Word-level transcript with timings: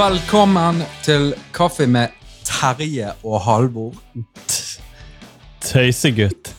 Velkommen 0.00 0.78
til 1.04 1.34
Kaffe 1.52 1.84
med 1.86 2.14
Terje 2.46 3.10
og 3.20 3.42
Halvor. 3.44 3.98
Tøysegutt. 5.60 6.54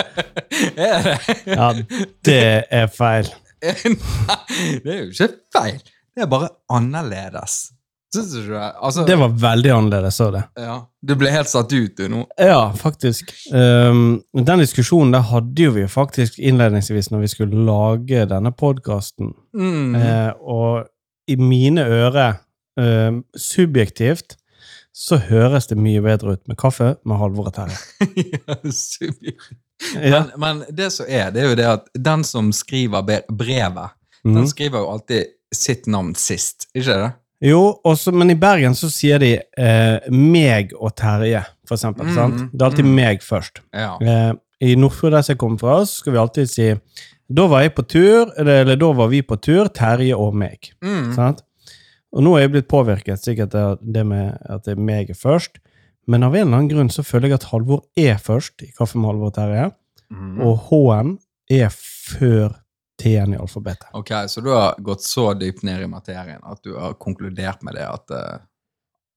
Er 0.80 1.04
det? 1.04 1.18
Ja, 1.44 1.66
det 2.24 2.38
er 2.72 2.88
feil. 2.94 3.28
Nei, 4.30 4.38
det 4.80 4.94
er 4.94 4.98
jo 5.02 5.10
ikke 5.10 5.28
feil. 5.52 5.76
Det 5.84 6.24
er 6.24 6.32
bare 6.32 6.48
annerledes. 6.72 7.60
Syns 8.14 8.32
du 8.32 8.40
ikke 8.46 8.56
det? 8.56 8.72
Altså, 8.80 9.04
Det 9.12 9.20
var 9.26 9.38
veldig 9.44 9.76
annerledes, 9.76 10.16
så 10.22 10.32
det. 10.38 10.44
ja, 10.56 10.80
Du 11.04 11.16
ble 11.20 11.36
helt 11.36 11.52
satt 11.52 11.76
ut, 11.76 11.92
du, 12.00 12.06
nå. 12.08 12.26
Ja, 12.40 12.70
faktisk. 12.72 13.34
Um, 13.52 14.22
den 14.32 14.64
diskusjonen 14.64 15.12
der 15.18 15.28
hadde 15.34 15.68
jo 15.68 15.76
vi 15.76 15.84
faktisk 16.00 16.40
innledningsvis 16.40 17.12
når 17.12 17.28
vi 17.28 17.34
skulle 17.36 17.66
lage 17.68 18.24
denne 18.32 18.56
podkasten. 18.56 19.34
Mm. 19.52 19.98
Uh, 20.00 20.30
og 20.40 20.86
i 21.28 21.36
mine 21.36 21.84
ører, 21.84 22.46
um, 22.76 23.22
subjektivt, 23.36 24.36
så 24.94 25.20
høres 25.22 25.70
det 25.70 25.78
mye 25.80 26.02
bedre 26.04 26.36
ut 26.36 26.42
med 26.50 26.58
kaffe 26.60 26.94
med 27.08 27.20
Halvor 27.20 27.50
og 27.50 27.56
Terje. 27.56 27.78
Ja, 28.36 28.60
subjektivt. 28.70 29.58
Ja. 29.96 30.26
men, 30.36 30.58
men 30.60 30.76
det 30.76 30.90
som 30.92 31.06
er, 31.08 31.30
det 31.32 31.40
er 31.40 31.46
jo 31.48 31.56
det 31.56 31.64
at 31.64 31.86
den 31.96 32.20
som 32.28 32.50
skriver 32.52 33.00
brevet, 33.32 33.94
mm. 34.24 34.34
den 34.34 34.48
skriver 34.50 34.82
jo 34.82 34.90
alltid 34.92 35.30
sitt 35.56 35.88
navn 35.88 36.12
sist, 36.20 36.68
ikke 36.74 36.98
det? 37.00 37.10
Jo, 37.40 37.62
også, 37.88 38.12
men 38.12 38.30
i 38.30 38.36
Bergen 38.36 38.76
så 38.76 38.90
sier 38.92 39.20
de 39.22 39.30
eh, 39.40 40.10
meg 40.12 40.74
og 40.76 40.92
Terje, 41.00 41.40
for 41.64 41.78
eksempel. 41.78 42.10
Mm, 42.10 42.16
sant? 42.18 42.42
Det 42.52 42.60
er 42.60 42.66
alltid 42.68 42.88
mm. 42.88 42.92
meg 42.98 43.24
først. 43.24 43.62
Ja. 43.72 43.94
Eh, 44.04 44.32
I 44.68 44.74
Nordfjord, 44.76 45.16
der 45.16 45.30
jeg 45.32 45.40
kommer 45.40 45.62
fra, 45.62 45.78
så 45.88 46.02
skal 46.02 46.14
vi 46.14 46.20
alltid 46.20 46.50
si 46.52 46.68
Da 47.30 47.46
var 47.48 47.64
jeg 47.64 47.72
på 47.78 47.86
tur, 47.88 48.34
eller, 48.36 48.66
eller 48.66 48.76
da 48.76 48.90
var 48.98 49.08
vi 49.08 49.22
på 49.24 49.38
tur, 49.40 49.70
Terje 49.72 50.18
og 50.18 50.36
meg. 50.36 50.68
Mm. 50.84 51.14
Sant? 51.16 51.40
Og 52.10 52.24
nå 52.26 52.32
er 52.36 52.46
jeg 52.46 52.54
blitt 52.56 52.70
påvirket, 52.70 53.22
sikkert 53.22 53.52
det, 53.54 53.64
det 53.94 54.02
med 54.06 54.34
at 54.50 54.64
det 54.66 54.74
er 54.74 54.80
meg 54.82 55.12
er 55.12 55.18
først. 55.18 55.60
Men 56.10 56.24
av 56.26 56.34
en 56.34 56.46
eller 56.48 56.56
annen 56.58 56.70
grunn 56.72 56.90
så 56.90 57.04
føler 57.06 57.30
jeg 57.30 57.38
at 57.38 57.50
Halvor 57.52 57.84
er 57.98 58.16
først 58.18 58.64
i 58.66 58.72
Kaffe 58.74 58.98
med 58.98 59.12
Halvor 59.12 59.30
Terje, 59.36 59.70
Mm. 60.10 60.40
og 60.42 60.56
H-en 60.66 61.10
er 61.54 61.68
før 61.70 62.56
T-en 62.98 63.34
i 63.34 63.38
alfabetet. 63.38 63.86
Ok, 63.94 64.10
så 64.26 64.42
du 64.42 64.48
har 64.50 64.74
gått 64.82 65.04
så 65.06 65.28
dypt 65.38 65.62
ned 65.62 65.84
i 65.84 65.86
materien 65.86 66.42
at 66.42 66.58
du 66.66 66.72
har 66.74 66.96
konkludert 66.98 67.62
med 67.62 67.78
det 67.78 67.86
at 67.86 68.10
uh, 68.10 68.40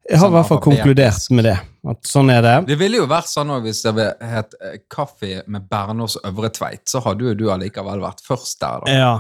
Jeg 0.06 0.20
har 0.20 0.28
Sånn 0.28 0.36
i 0.36 0.38
hvert 0.38 0.50
fall 0.52 0.62
konkludert 0.62 1.26
med 1.34 1.48
det. 1.50 1.56
At 1.90 2.06
sånn 2.08 2.30
er 2.30 2.42
det. 2.46 2.54
Det 2.70 2.78
ville 2.78 3.02
jo 3.02 3.10
vært 3.10 3.32
sånn 3.32 3.52
også 3.56 3.66
hvis 3.66 3.82
det 3.88 4.08
het 4.36 4.54
eh, 4.62 4.78
Kaffe 4.92 5.42
med 5.48 5.66
Bernås 5.72 6.20
Øvre 6.30 6.52
Tveit, 6.54 6.86
så 6.92 7.02
hadde 7.08 7.26
jo 7.32 7.34
du 7.42 7.46
allikevel 7.50 8.04
vært 8.04 8.22
først 8.28 8.62
der, 8.62 8.84
da. 8.86 8.94
Ja. 8.94 9.14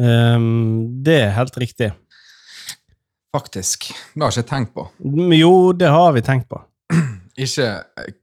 um, 0.00 1.02
det 1.04 1.20
er 1.26 1.36
helt 1.36 1.56
riktig. 1.60 1.92
Faktisk. 3.36 3.90
Det 4.14 4.22
har 4.22 4.32
jeg 4.32 4.44
ikke 4.44 4.50
tenkt 4.54 4.70
på. 4.76 4.86
Jo, 5.36 5.72
det 5.76 5.90
har 5.92 6.14
vi 6.16 6.22
tenkt 6.24 6.48
på. 6.48 6.62
Ikke 7.44 7.66
eh, 8.00 8.14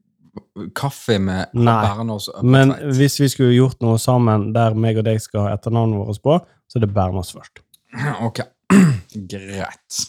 kaffe 0.74 1.20
med 1.22 1.52
Bernås 1.54 2.30
Øvre 2.32 2.50
Men 2.50 2.74
hvis 2.98 3.20
vi 3.22 3.30
skulle 3.30 3.54
gjort 3.54 3.84
noe 3.86 4.00
sammen 4.02 4.48
der 4.56 4.74
meg 4.74 4.98
og 4.98 5.06
deg 5.06 5.22
skal 5.22 5.46
ha 5.46 5.54
etternavnet 5.54 6.02
vårt 6.02 6.24
på, 6.24 6.40
så 6.66 6.80
er 6.80 6.88
det 6.88 6.94
Bernås 6.96 7.34
først. 7.36 7.62
Ok, 8.26 8.42
greit. 9.36 10.02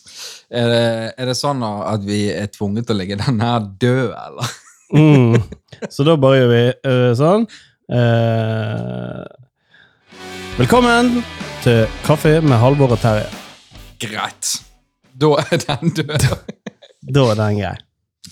Er 0.49 0.73
det, 0.73 0.89
er 1.19 1.29
det 1.29 1.37
sånn 1.37 1.61
at 1.69 2.05
vi 2.09 2.25
er 2.33 2.49
tvunget 2.55 2.89
til 2.89 2.97
å 2.97 3.03
legge 3.03 3.21
den 3.21 3.45
her 3.45 3.61
død, 3.61 4.17
eller? 4.25 4.59
Mm. 4.95 5.37
Så 5.93 6.09
da 6.09 6.17
bare 6.21 6.41
gjør 6.41 6.53
vi 6.55 6.67
eh, 6.73 7.09
sånn. 7.21 7.49
Uh, 7.93 9.21
velkommen 10.57 11.19
til 11.67 11.85
Kaffe 12.07 12.39
med 12.41 12.57
Halvor 12.63 12.97
og 12.97 13.03
Terje. 13.05 13.29
Greit. 14.01 14.64
Da 15.15 15.35
er 15.45 15.61
den 15.63 15.93
død. 15.95 16.29
Da 17.15 17.27
er 17.31 17.39
den 17.39 17.59
grei. 17.61 17.77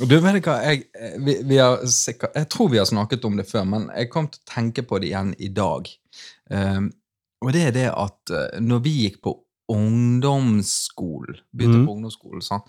Og 0.01 0.09
du 0.09 0.17
vet 0.25 0.39
hva, 0.47 0.57
jeg, 0.65 0.87
eh, 0.97 1.17
vi, 1.21 1.37
vi 1.47 1.59
har 1.61 1.83
sikkert, 1.91 2.33
jeg 2.39 2.49
tror 2.51 2.71
vi 2.73 2.81
har 2.81 2.89
snakket 2.89 3.27
om 3.29 3.37
det 3.39 3.45
før, 3.49 3.67
men 3.69 3.87
jeg 3.93 4.09
kom 4.11 4.27
til 4.33 4.41
å 4.41 4.49
tenke 4.55 4.85
på 4.89 4.99
det 5.03 5.11
igjen 5.11 5.35
i 5.37 5.51
dag. 5.53 5.91
Um, 6.49 6.89
og 7.45 7.53
det 7.55 7.67
er 7.69 7.75
det 7.77 7.89
at 7.91 8.33
eh, 8.33 8.61
når 8.65 8.85
vi 8.87 8.95
gikk 9.03 9.21
på 9.27 9.35
ungdomsskolen, 9.73 11.43
begynte 11.53 11.83
mm. 11.83 11.85
på 11.87 11.97
ungdomsskolen, 11.97 12.45
sånn, 12.45 12.65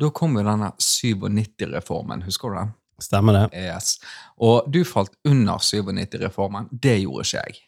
da 0.00 0.10
kom 0.14 0.34
jo 0.38 0.44
denne 0.46 0.72
97-reformen, 0.82 2.24
husker 2.26 2.50
du 2.50 2.58
den? 2.58 2.74
Stemmer 3.02 3.38
det. 3.38 3.44
Yes. 3.58 3.96
Og 4.38 4.66
du 4.70 4.82
falt 4.86 5.14
under 5.26 5.62
97-reformen. 5.62 6.68
Det 6.70 6.94
gjorde 7.00 7.24
ikke 7.26 7.40
jeg. 7.40 7.62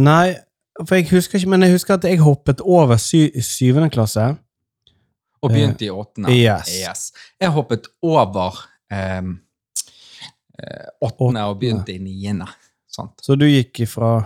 Nei, 0.00 0.36
for 0.80 0.96
jeg 0.96 1.08
husker 1.10 1.40
ikke, 1.40 1.50
men 1.52 1.66
jeg 1.66 1.74
husker 1.76 1.98
at 1.98 2.06
jeg 2.08 2.22
hoppet 2.22 2.62
over 2.64 3.00
sy 3.02 3.26
syvende 3.44 3.90
klasse. 3.92 4.30
Og 5.42 5.50
begynte 5.50 5.84
i 5.86 5.90
åttende. 5.90 6.30
yes. 6.34 7.12
Jeg 7.40 7.50
hoppet 7.54 7.86
over 8.02 8.56
um, 8.92 9.40
åttende 11.04 11.44
og 11.46 11.58
begynte 11.60 11.94
i 11.94 11.98
niende. 12.02 12.46
Sant? 12.90 13.20
Så 13.22 13.36
du 13.38 13.46
gikk 13.46 13.84
fra 13.88 14.24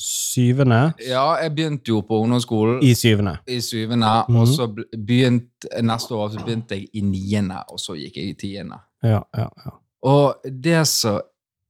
syvende 0.00 0.94
Ja, 1.04 1.34
jeg 1.42 1.52
begynte 1.56 1.90
jo 1.92 2.00
på 2.06 2.20
ungdomsskolen 2.22 2.78
i 2.86 2.94
syvende. 2.94 3.38
i 3.46 3.58
syvende, 3.60 4.24
Mhm. 4.28 4.36
og 4.40 4.46
så 4.48 4.66
begynte 5.06 5.68
neste 5.82 6.14
år 6.14 6.30
så 6.32 6.44
begynte 6.44 6.74
jeg 6.78 6.88
i 6.94 7.00
niende, 7.00 7.58
og 7.68 7.78
så 7.78 7.92
gikk 7.98 8.16
jeg 8.16 8.28
i 8.28 8.32
tiende. 8.34 8.78
Ja, 9.02 9.20
ja, 9.36 9.48
ja. 9.64 9.70
Og 10.02 10.36
det 10.44 10.86
så 10.88 11.20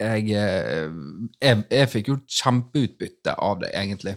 jeg, 0.01 0.31
eh, 0.31 0.91
jeg 1.43 1.65
Jeg 1.71 1.89
fikk 1.89 2.09
jo 2.09 2.17
kjempeutbytte 2.29 3.35
av 3.39 3.59
det, 3.61 3.71
egentlig. 3.75 4.17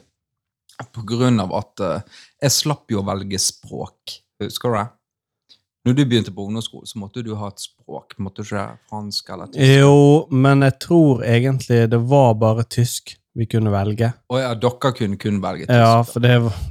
På 0.93 1.01
grunn 1.05 1.39
av 1.39 1.51
at 1.53 1.79
eh, 1.79 2.01
jeg 2.41 2.51
slapp 2.51 2.87
jo 2.91 3.01
å 3.01 3.05
velge 3.05 3.39
språk. 3.39 4.19
Husker 4.41 4.69
du 4.69 4.77
det? 4.77 4.87
Når 5.85 5.95
du 5.97 6.05
begynte 6.07 6.31
på 6.31 6.45
ungdomsskolen, 6.47 6.87
så 6.87 6.99
måtte 7.01 7.21
du 7.23 7.33
ha 7.35 7.49
et 7.51 7.59
språk. 7.59 8.13
Måtte 8.23 8.41
du 8.43 8.47
ikke 8.47 8.77
fransk 8.89 9.29
eller 9.35 9.49
tysk? 9.51 9.65
Jo, 9.81 10.27
men 10.31 10.61
jeg 10.63 10.77
tror 10.79 11.23
egentlig 11.27 11.81
det 11.91 11.99
var 12.07 12.33
bare 12.39 12.63
tysk 12.63 13.17
vi 13.35 13.45
kunne 13.51 13.71
velge. 13.73 14.13
Å 14.31 14.39
ja, 14.39 14.53
dere 14.55 14.93
kunne 14.95 15.17
kun 15.19 15.41
velge 15.43 15.65
tysk. 15.67 15.75
Ja, 15.75 16.03
for 16.07 16.23
det, 16.23 16.37
var- 16.45 16.61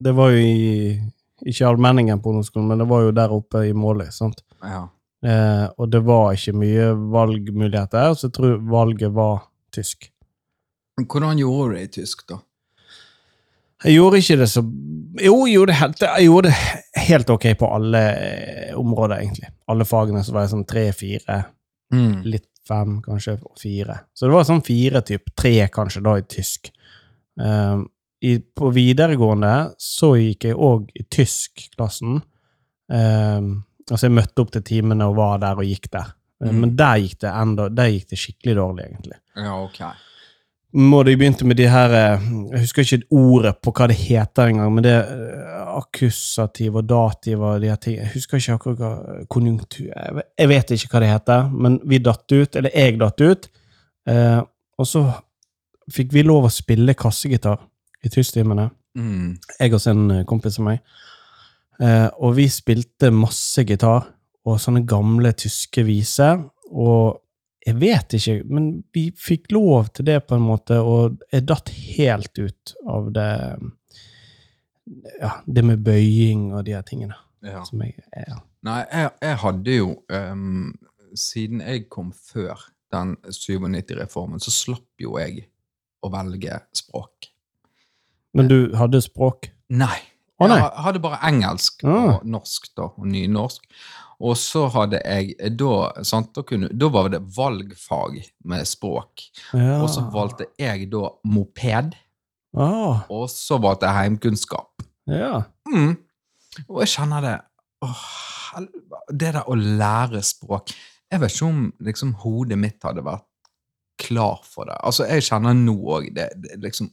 det 0.00 0.14
var 0.16 0.30
jo 0.30 0.38
i 0.38 1.10
Ikke 1.44 1.66
allmenningen 1.68 2.20
på 2.22 2.30
ungdomsskolen, 2.30 2.68
men 2.70 2.78
det 2.78 2.86
var 2.88 3.02
jo 3.02 3.10
der 3.12 3.32
oppe 3.34 3.66
i 3.68 3.72
Måløy. 3.76 4.08
sant? 4.14 4.40
Ja. 4.62 4.86
Eh, 5.26 5.66
og 5.76 5.90
det 5.90 6.00
var 6.06 6.32
ikke 6.32 6.54
mye 6.56 6.86
valgmuligheter, 7.12 8.14
så 8.14 8.28
jeg 8.30 8.32
tror 8.32 8.54
valget 8.70 9.12
var 9.12 9.42
tysk. 9.74 10.10
Hvordan 10.96 11.36
gjorde 11.42 11.68
du 11.68 11.74
det 11.76 11.82
i 11.82 11.90
tysk, 12.00 12.22
da? 12.30 12.38
Jeg 13.84 13.98
gjorde 13.98 14.20
ikke 14.22 14.36
det 14.40 14.48
så 14.50 14.62
Jo, 15.22 15.34
gjorde 15.46 15.70
det 15.70 15.78
helt, 15.78 16.00
jeg 16.02 16.26
gjorde 16.26 16.50
det 16.50 17.02
helt 17.06 17.28
ok 17.30 17.44
på 17.60 17.68
alle 17.70 18.00
eh, 18.18 18.70
områder, 18.80 19.20
egentlig. 19.22 19.50
Alle 19.70 19.84
fagene 19.86 20.24
så 20.26 20.32
var 20.34 20.42
jeg 20.46 20.50
sånn 20.56 20.64
tre-fire, 20.66 21.36
litt 22.26 22.48
fem, 22.66 22.96
kanskje 23.04 23.36
fire. 23.60 23.98
Så 24.16 24.26
det 24.26 24.34
var 24.34 24.46
sånn 24.48 24.64
fire, 24.66 25.02
typ 25.06 25.30
tre 25.38 25.68
kanskje, 25.70 26.00
da, 26.02 26.16
i 26.18 26.24
tysk. 26.26 26.72
Um, 27.38 27.84
i, 28.24 28.38
på 28.40 28.70
videregående 28.74 29.52
så 29.78 30.14
gikk 30.16 30.48
jeg 30.48 30.56
òg 30.56 30.88
i 30.96 31.04
tyskklassen. 31.12 32.22
Um, 32.88 33.50
altså, 33.90 34.06
jeg 34.08 34.16
møtte 34.16 34.42
opp 34.42 34.50
til 34.56 34.64
timene 34.66 35.06
og 35.10 35.18
var 35.20 35.38
der 35.44 35.60
og 35.60 35.68
gikk 35.68 35.90
der. 35.92 36.10
Um, 36.40 36.48
Mm. 36.50 36.60
Men 36.60 36.72
der 36.76 36.96
gikk 37.04 37.20
det 37.22 37.30
enda, 37.30 37.68
der 37.70 37.92
gikk 37.94 38.08
det 38.10 38.18
skikkelig 38.18 38.56
dårlig, 38.58 38.84
egentlig. 38.90 39.18
Ja, 39.38 39.54
ok. 39.62 39.78
Må 40.74 41.02
de 41.06 41.12
begynte 41.16 41.46
med 41.46 41.54
de 41.60 41.68
her 41.70 41.92
eh, 41.94 42.22
Jeg 42.52 42.64
husker 42.64 42.82
ikke 42.82 43.06
ordet 43.14 43.52
på 43.62 43.70
hva 43.76 43.86
det 43.90 43.96
heter 44.00 44.50
engang, 44.50 44.72
men 44.74 44.82
det 44.86 44.92
er 44.96 45.60
akkusativ 45.78 46.74
og 46.80 46.88
dativ 46.90 47.42
og 47.46 47.60
de 47.62 47.68
her 47.70 47.78
ting. 47.82 47.96
Jeg 48.00 48.10
husker 48.14 48.38
ikke 48.40 48.56
akkurat 48.58 48.80
hva 48.82 49.24
konjunktur 49.30 49.86
Jeg 49.86 50.48
vet- 50.50 50.70
ikke 50.74 50.90
hva 50.92 51.00
det 51.04 51.12
heter, 51.12 51.48
men 51.52 51.80
vi 51.84 51.98
datt 51.98 52.32
ut, 52.32 52.56
eller 52.56 52.70
jeg 52.74 52.98
datt 52.98 53.20
ut. 53.20 53.48
Eh, 54.08 54.40
og 54.78 54.86
så 54.86 55.04
fikk 55.94 56.12
vi 56.12 56.22
lov 56.22 56.44
å 56.48 56.50
spille 56.52 56.94
kassegitar 56.94 57.58
i 58.04 58.08
tysktimene, 58.08 58.70
Mm. 58.96 59.38
jeg 59.60 59.74
og 59.74 59.86
en 59.90 60.10
eh, 60.10 60.24
kompis 60.24 60.58
av 60.60 60.64
meg. 60.64 60.78
Eh, 61.80 62.08
og 62.22 62.34
vi 62.36 62.44
spilte 62.48 63.10
masse 63.10 63.64
gitar 63.66 64.04
og 64.46 64.58
sånne 64.62 64.84
gamle 64.86 65.32
tyske 65.32 65.82
viser. 65.84 66.44
Og 66.70 67.18
jeg 67.64 67.78
vet 67.80 68.14
ikke, 68.18 68.34
men 68.52 68.66
vi 68.92 69.06
fikk 69.16 69.50
lov 69.54 69.88
til 69.96 70.04
det 70.08 70.18
på 70.28 70.36
en 70.36 70.44
måte, 70.44 70.76
og 70.84 71.16
jeg 71.32 71.46
datt 71.48 71.70
helt 71.96 72.38
ut 72.38 72.74
av 72.86 73.10
det 73.16 73.30
Ja, 75.20 75.30
det 75.46 75.64
med 75.64 75.80
bøying 75.84 76.50
og 76.52 76.66
de 76.66 76.74
her 76.76 76.84
tingene. 76.84 77.16
Ja. 77.44 77.62
Som 77.64 77.80
jeg, 77.84 77.96
ja. 78.12 78.38
Nei, 78.64 78.82
jeg, 78.88 79.10
jeg 79.24 79.36
hadde 79.42 79.74
jo 79.78 79.88
um, 80.08 80.70
Siden 81.16 81.60
jeg 81.64 81.86
kom 81.92 82.12
før 82.16 82.62
den 82.94 83.16
97-reformen, 83.26 84.40
så 84.40 84.52
slapp 84.54 85.02
jo 85.02 85.16
jeg 85.18 85.46
å 86.04 86.10
velge 86.12 86.60
språk. 86.76 87.28
Men 88.34 88.48
du 88.50 88.58
hadde 88.76 89.00
språk? 89.02 89.48
Nei. 89.72 89.96
Å, 90.38 90.46
nei. 90.50 90.58
Jeg 90.60 90.84
hadde 90.86 91.02
bare 91.02 91.20
engelsk 91.26 91.84
Ah. 91.86 92.16
og 92.18 92.24
norsk, 92.28 92.68
da, 92.76 92.88
og 92.98 93.06
nynorsk. 93.08 93.64
Og 94.22 94.36
så 94.38 94.66
hadde 94.72 95.00
jeg 95.02 95.34
da 95.58 96.04
sant, 96.06 96.32
da, 96.36 96.44
kunne, 96.46 96.70
da 96.70 96.88
var 96.92 97.10
det 97.12 97.22
valgfag 97.34 98.20
med 98.46 98.68
språk. 98.68 99.26
Ja. 99.52 99.80
Og 99.82 99.88
så 99.92 100.04
valgte 100.14 100.48
jeg 100.60 100.88
da 100.92 101.08
moped, 101.30 101.96
ah, 102.56 103.04
og 103.10 103.26
så 103.32 103.58
valgte 103.62 103.90
jeg 103.90 103.98
heimkunnskap. 103.98 104.84
Ja. 105.10 105.44
Mm. 105.70 105.96
Og 106.68 106.82
jeg 106.84 106.92
kjenner 106.94 107.24
det 107.24 107.34
åh, 107.84 108.02
Det 109.10 109.32
der 109.34 109.40
å 109.50 109.56
lære 109.58 110.20
språk 110.24 110.70
Jeg 111.10 111.20
vet 111.20 111.34
ikke 111.34 111.48
om 111.48 111.64
liksom, 111.82 112.12
hodet 112.22 112.58
mitt 112.60 112.84
hadde 112.86 113.02
vært 113.04 113.26
klar 114.00 114.40
for 114.46 114.68
det. 114.68 114.76
Altså, 114.86 115.06
Jeg 115.10 115.26
kjenner 115.26 115.56
nå 115.58 115.74
òg 115.96 116.08
det, 116.14 116.28
det 116.40 116.60
liksom, 116.62 116.88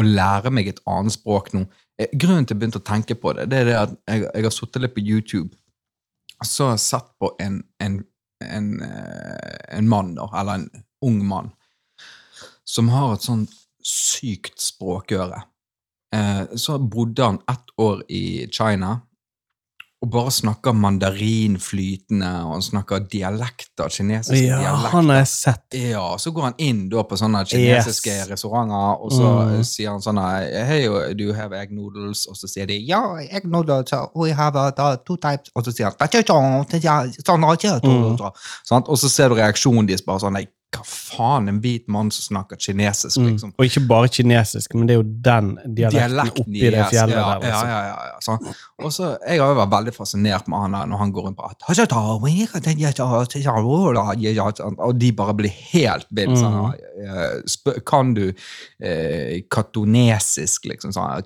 Å 0.00 0.06
lære 0.06 0.50
meg 0.54 0.72
et 0.72 0.80
annet 0.90 1.14
språk 1.14 1.52
nå 1.54 1.66
eh, 2.00 2.10
Grunnen 2.14 2.48
til 2.48 2.56
jeg 2.56 2.62
begynte 2.62 2.80
å 2.82 2.88
tenke 2.88 3.18
på 3.18 3.36
det, 3.36 3.46
det 3.52 3.60
er 3.60 3.70
det 3.70 3.76
at 3.82 3.94
jeg, 4.08 4.24
jeg 4.26 4.48
har 4.48 4.56
sittet 4.56 4.86
litt 4.86 4.96
på 4.96 5.04
YouTube 5.04 5.52
så 6.44 6.72
sett 6.78 7.12
på 7.18 7.30
en, 7.38 7.62
en, 7.78 8.02
en, 8.44 8.82
eh, 8.82 9.78
en 9.78 9.88
mann, 9.88 10.14
da, 10.14 10.28
eller 10.40 10.54
en 10.54 10.84
ung 11.04 11.20
mann, 11.26 11.50
som 12.64 12.88
har 12.88 13.14
et 13.14 13.26
sånn 13.26 13.46
sykt 13.84 14.58
språkøre. 14.60 15.42
Eh, 16.14 16.42
så 16.56 16.78
bodde 16.78 17.24
han 17.24 17.40
ett 17.50 17.74
år 17.80 18.04
i 18.08 18.48
China 18.52 19.00
og 20.04 20.10
bare 20.12 20.30
snakker 20.34 20.74
mandarin 20.76 21.54
flytende, 21.62 22.28
og 22.44 22.50
han 22.58 22.62
snakker 22.64 23.06
dialekter, 23.08 23.88
kinesiske 23.88 24.42
Ja, 24.50 24.58
dialekter. 24.60 24.90
han 24.92 25.08
har 25.08 25.16
jeg 25.22 25.28
sett. 25.30 25.76
Ja, 25.80 26.02
så 26.20 26.30
går 26.36 26.42
han 26.50 26.54
inn 26.58 26.82
da 26.92 27.02
på 27.08 27.16
sånne 27.16 27.40
kinesiske 27.48 28.12
Yes. 28.12 28.28
restauranter, 28.28 29.00
og 29.00 29.10
så 29.16 29.30
Mm. 29.48 29.64
sier 29.64 29.90
han 29.90 30.00
sånn 30.04 30.20
Hey, 30.66 30.86
do 31.14 31.24
you 31.24 31.32
have 31.32 31.52
egg 31.56 31.70
noodles? 31.72 32.26
Og 32.28 32.36
så 32.36 32.46
sier 32.48 32.66
de 32.66 32.76
ja, 32.86 33.00
egg 33.30 33.44
noodles, 33.48 33.92
uh, 33.92 34.06
we 34.14 34.30
have 34.32 34.54
uh, 34.56 34.70
two 35.06 35.16
types. 35.16 35.50
Og 35.56 35.64
så 35.64 35.72
sier 35.72 35.86
han 35.90 35.94
Mm. 37.84 38.32
Sant? 38.64 38.88
Og 38.88 38.96
så 38.98 39.08
ser 39.08 39.28
du 39.28 39.34
reaksjonen 39.36 39.86
deres 39.88 40.02
bare 40.04 40.18
sånn 40.20 40.32
Nei, 40.34 40.46
hva 40.74 40.82
faen, 40.82 41.46
en 41.48 41.60
hvit 41.62 41.86
mann 41.88 42.10
som 42.10 42.34
snakker 42.34 42.56
kinesisk, 42.58 43.18
Mm. 43.20 43.28
liksom. 43.30 43.52
Og 43.58 43.64
ikke 43.68 43.86
bare 43.86 44.08
kinesisk, 44.08 44.74
men 44.74 44.86
det 44.88 44.94
er 44.96 45.02
jo 45.02 45.08
den 45.22 45.58
dialekten 45.66 46.08
Dialekten 46.08 46.42
oppi 46.42 46.60
det 46.74 46.86
fjellet 46.90 47.14
ja, 47.14 47.14
der. 47.14 47.16
Ja, 47.30 47.38
Liksom. 47.44 47.68
ja, 47.68 47.80
ja, 47.86 47.98
ja. 48.10 48.18
Og 48.84 48.90
så, 48.92 49.04
Jeg 49.28 49.38
har 49.40 49.48
jo 49.52 49.60
vært 49.60 49.70
veldig 49.70 49.94
fascinert 49.94 50.48
med 50.48 50.58
han 50.58 50.72
der 50.72 50.86
når 50.90 50.98
han 50.98 51.12
går 51.12 51.22
rundt 51.28 51.36
på 51.38 51.44
Og 54.82 54.98
de 54.98 55.12
bare 55.12 55.34
blir 55.34 55.50
helt 55.72 56.06
ville. 56.10 56.34
Sånn, 56.34 56.74
eh, 56.74 57.78
kan 57.86 58.14
du 58.14 58.32
eh, 58.82 59.42
katonesisk, 59.50 60.64
liksom? 60.66 60.90
Sånn. 60.92 61.22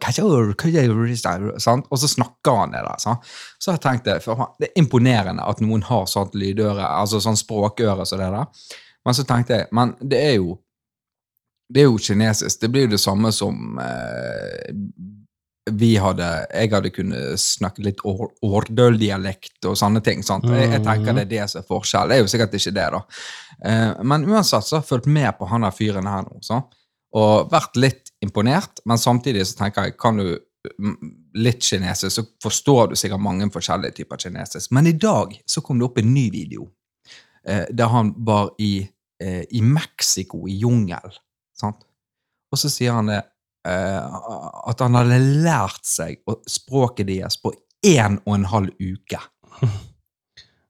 Og 1.91 1.99
så 1.99 2.09
snakker 2.09 2.57
han 2.63 2.71
det 2.77 2.83
der. 2.85 2.97
Sånn. 3.01 3.17
Så 3.59 3.73
jeg 3.73 3.81
tenkte, 3.81 4.21
for 4.23 4.53
Det 4.61 4.69
er 4.71 4.77
imponerende 4.83 5.43
at 5.49 5.61
noen 5.65 5.83
har 5.89 6.05
sånt 6.07 6.33
lydøre, 6.35 6.85
altså 6.85 7.21
sånn 7.23 7.37
språkøre 7.39 8.07
som 8.07 8.19
det 8.19 8.31
der. 8.35 8.47
Men 9.09 9.17
så 9.17 9.25
tenkte 9.29 9.63
jeg, 9.63 9.71
men 9.73 9.95
det 10.05 10.21
er 10.31 10.35
jo 10.39 10.59
det 11.69 11.83
er 11.83 11.91
jo 11.91 11.99
kinesisk. 12.01 12.61
Det 12.63 12.69
blir 12.73 12.87
jo 12.87 12.95
det 12.95 13.01
samme 13.03 13.29
som 13.35 13.77
eh, 13.83 14.71
vi 15.69 15.91
hadde 16.01 16.25
Jeg 16.55 16.71
hadde 16.73 16.91
kunnet 16.97 17.41
snakke 17.43 17.83
litt 17.85 17.99
år- 18.09 18.31
årdøldialekt 18.47 19.67
og 19.69 19.77
sånne 19.77 20.01
ting. 20.05 20.23
sant? 20.25 20.47
Jeg, 20.49 20.71
jeg 20.73 20.85
tenker 20.87 21.13
det 21.19 21.27
er 21.27 21.33
det 21.35 21.45
som 21.53 21.61
er 21.61 21.67
forskjell. 21.69 22.09
Det 22.09 22.17
er 22.17 22.23
jo 22.23 22.31
sikkert 22.33 22.57
ikke 22.57 22.73
det, 22.79 22.87
da. 22.95 23.03
Eh, 23.69 24.03
men 24.09 24.25
uansett 24.31 24.65
så 24.65 24.79
har 24.79 24.83
jeg 24.85 24.89
fulgt 24.95 25.11
med 25.13 25.29
på 25.39 25.49
han 25.51 25.67
der 25.67 25.77
fyren 25.77 26.09
her 26.09 26.25
nå. 26.25 26.41
så. 26.45 26.63
Og 27.19 27.53
vært 27.53 27.77
litt 27.81 28.11
imponert, 28.25 28.81
men 28.89 29.01
samtidig 29.01 29.45
så 29.49 29.61
tenker 29.63 29.89
jeg 29.91 29.97
kan 30.01 30.17
du 30.21 30.27
mm, 30.37 30.97
litt 31.41 31.61
kinesisk, 31.65 32.13
så 32.17 32.25
forstår 32.45 32.91
du 32.91 32.97
sikkert 33.01 33.23
mange 33.25 33.49
forskjellige 33.53 34.01
typer 34.01 34.21
kinesisk. 34.25 34.73
Men 34.77 34.89
i 34.89 34.97
dag 34.97 35.37
så 35.49 35.61
kom 35.65 35.79
det 35.81 35.89
opp 35.89 36.01
en 36.01 36.15
ny 36.15 36.31
video 36.33 36.69
eh, 37.45 37.67
der 37.71 37.93
han 37.93 38.15
var 38.25 38.55
i, 38.61 38.89
eh, 39.23 39.45
i 39.51 39.63
Mexico, 39.63 40.47
i 40.49 40.59
jungel. 40.63 41.19
Sant? 41.59 41.85
Og 42.53 42.61
så 42.61 42.71
sier 42.73 42.97
han 42.97 43.11
det 43.11 43.21
eh, 43.69 44.19
at 44.71 44.85
han 44.85 44.97
hadde 44.99 45.19
lært 45.45 45.85
seg 45.89 46.23
språket 46.49 47.09
deres 47.11 47.39
på 47.43 47.53
én 47.87 48.19
og 48.25 48.35
en 48.39 48.49
halv 48.55 48.75
uke. 48.81 49.23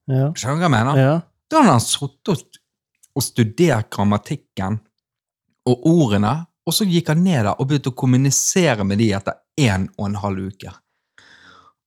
Ja. 0.08 0.30
Skjønner 0.32 0.56
du 0.56 0.62
hva 0.62 0.64
jeg 0.64 0.72
mener? 0.72 0.96
ja. 0.96 1.16
Da 1.52 1.58
hadde 1.60 1.72
han 1.74 1.82
sittet 1.84 2.30
og, 2.32 2.58
og 3.12 3.24
studert 3.26 3.90
grammatikken 3.92 4.78
og 5.68 5.84
ordene, 5.88 6.30
og 6.64 6.72
så 6.76 6.86
gikk 6.88 7.10
han 7.12 7.20
ned 7.24 7.42
der 7.44 7.50
og 7.54 7.68
begynte 7.68 7.92
å 7.92 7.96
kommunisere 7.96 8.86
med 8.88 9.00
de 9.02 9.10
etter 9.16 9.36
én 9.60 9.84
og 9.98 10.06
en 10.06 10.18
halv 10.22 10.48
uke. 10.48 10.72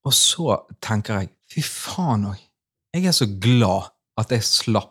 Og 0.05 0.13
så 0.17 0.57
tenker 0.81 1.21
jeg, 1.21 1.31
fy 1.49 1.65
faen 1.65 2.27
òg, 2.31 2.41
jeg 2.93 3.09
er 3.09 3.15
så 3.15 3.25
glad 3.41 3.89
at 4.21 4.33
jeg 4.33 4.45
slapp 4.45 4.90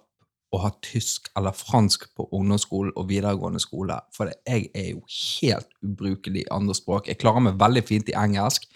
å 0.51 0.61
ha 0.65 0.71
tysk 0.83 1.29
eller 1.39 1.55
fransk 1.55 2.09
på 2.19 2.27
ungdomsskolen 2.35 2.95
og 2.99 3.07
videregående 3.11 3.61
skole, 3.63 4.01
for 4.15 4.33
jeg 4.49 4.71
er 4.75 4.89
jo 4.93 5.05
helt 5.07 5.71
ubrukelig 5.87 6.45
i 6.45 6.51
andre 6.55 6.75
språk. 6.75 7.11
Jeg 7.11 7.21
klarer 7.23 7.47
meg 7.47 7.61
veldig 7.61 7.85
fint 7.87 8.11
i 8.11 8.17
engelsk 8.19 8.67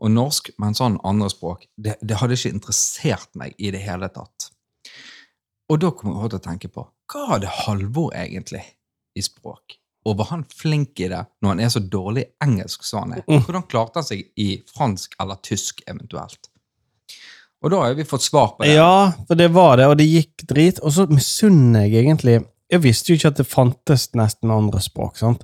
og 0.00 0.14
norsk, 0.14 0.52
men 0.62 0.76
sånn 0.76 0.96
andre 1.04 1.28
språk, 1.32 1.66
det, 1.76 1.98
det 2.00 2.20
hadde 2.22 2.38
ikke 2.38 2.54
interessert 2.56 3.36
meg 3.36 3.58
i 3.60 3.72
det 3.74 3.82
hele 3.84 4.08
tatt. 4.12 4.48
Og 5.70 5.82
da 5.82 5.92
kom 5.94 6.16
jeg 6.16 6.32
til 6.32 6.40
å 6.40 6.46
tenke 6.46 6.72
på, 6.72 6.86
hva 7.10 7.26
hadde 7.34 7.52
Halvor 7.62 8.14
egentlig 8.16 8.62
i 9.18 9.22
språk? 9.22 9.76
Og 10.08 10.16
var 10.16 10.30
han 10.30 10.46
flink 10.48 11.00
i 11.04 11.10
det 11.12 11.20
når 11.42 11.52
han 11.52 11.60
er 11.60 11.72
så 11.74 11.82
dårlig 11.84 12.24
i 12.24 12.30
engelsk 12.46 12.86
som 12.86 13.04
han 13.04 13.18
er? 13.18 13.26
Hvordan 13.28 13.66
klarte 13.68 14.00
han 14.00 14.08
seg 14.08 14.24
i 14.40 14.54
fransk 14.72 15.18
eller 15.20 15.40
tysk 15.44 15.84
eventuelt? 15.90 16.49
Og 17.62 17.70
da 17.74 17.80
har 17.84 17.94
vi 17.98 18.04
fått 18.08 18.24
svar 18.24 18.54
på 18.56 18.64
det. 18.64 18.74
Ja, 18.78 19.12
for 19.28 19.36
det 19.36 19.50
var 19.52 19.76
det, 19.76 19.86
og 19.90 19.98
det 20.00 20.06
gikk 20.08 20.46
drit. 20.48 20.78
Og 20.80 20.92
så 20.96 21.04
misunner 21.10 21.84
jeg 21.86 22.06
egentlig 22.06 22.38
Jeg 22.70 22.82
visste 22.84 23.10
jo 23.10 23.16
ikke 23.18 23.28
at 23.32 23.40
det 23.40 23.46
fantes 23.50 24.04
nesten 24.14 24.50
andre 24.54 24.78
språk. 24.80 25.16
sant? 25.18 25.40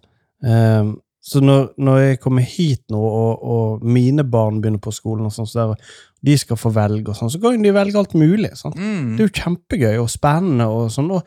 Um, 0.46 0.92
så 1.26 1.40
når, 1.42 1.72
når 1.82 1.96
jeg 1.98 2.20
kommer 2.22 2.44
hit 2.46 2.84
nå, 2.94 3.00
og, 3.02 3.40
og 3.42 3.82
mine 3.82 4.22
barn 4.22 4.60
begynner 4.62 4.78
på 4.78 4.92
skolen, 4.94 5.26
og 5.26 5.32
sånn, 5.34 5.48
så 5.50 5.64
der, 5.72 5.88
de 6.22 6.36
skal 6.38 6.56
få 6.60 6.70
velge, 6.70 7.10
og 7.10 7.16
sånn, 7.18 7.32
så 7.34 7.40
kan 7.42 7.58
de 7.66 7.72
velge 7.74 7.98
alt 7.98 8.14
mulig. 8.14 8.52
sant? 8.54 8.78
Mm. 8.78 9.16
Det 9.18 9.24
er 9.24 9.26
jo 9.26 9.34
kjempegøy 9.42 9.96
og 10.04 10.08
spennende. 10.12 10.68
Og 10.70 10.86
sånn, 10.94 11.10
og, 11.18 11.26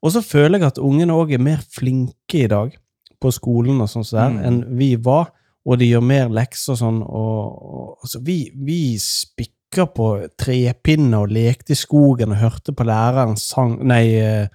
og 0.00 0.14
så 0.16 0.24
føler 0.24 0.58
jeg 0.64 0.70
at 0.72 0.80
ungene 0.80 1.12
òg 1.12 1.34
er 1.36 1.44
mer 1.44 1.60
flinke 1.76 2.40
i 2.46 2.48
dag 2.48 2.72
på 3.20 3.32
skolen 3.36 3.84
og 3.84 3.92
sånn 3.92 4.04
så 4.08 4.16
der, 4.22 4.32
Mm. 4.32 4.40
enn 4.48 4.78
vi 4.80 4.90
var, 4.96 5.28
og 5.66 5.78
de 5.80 5.90
gjør 5.92 6.08
mer 6.08 6.32
lekser 6.40 6.72
og 6.72 6.80
sånn. 6.80 7.02
Og, 7.04 7.68
og, 7.68 7.92
altså, 8.00 8.24
vi, 8.24 8.38
vi 8.64 8.80
spikka 9.74 9.86
på 9.94 10.08
trepinne 10.38 11.18
og 11.18 11.32
lekte 11.34 11.74
i 11.74 11.78
skogen 11.78 12.32
og 12.34 12.38
hørte 12.40 12.72
på 12.76 12.84
læreren 12.86 13.36
sang 13.36 13.76
Nei, 13.82 14.14
eh, 14.14 14.46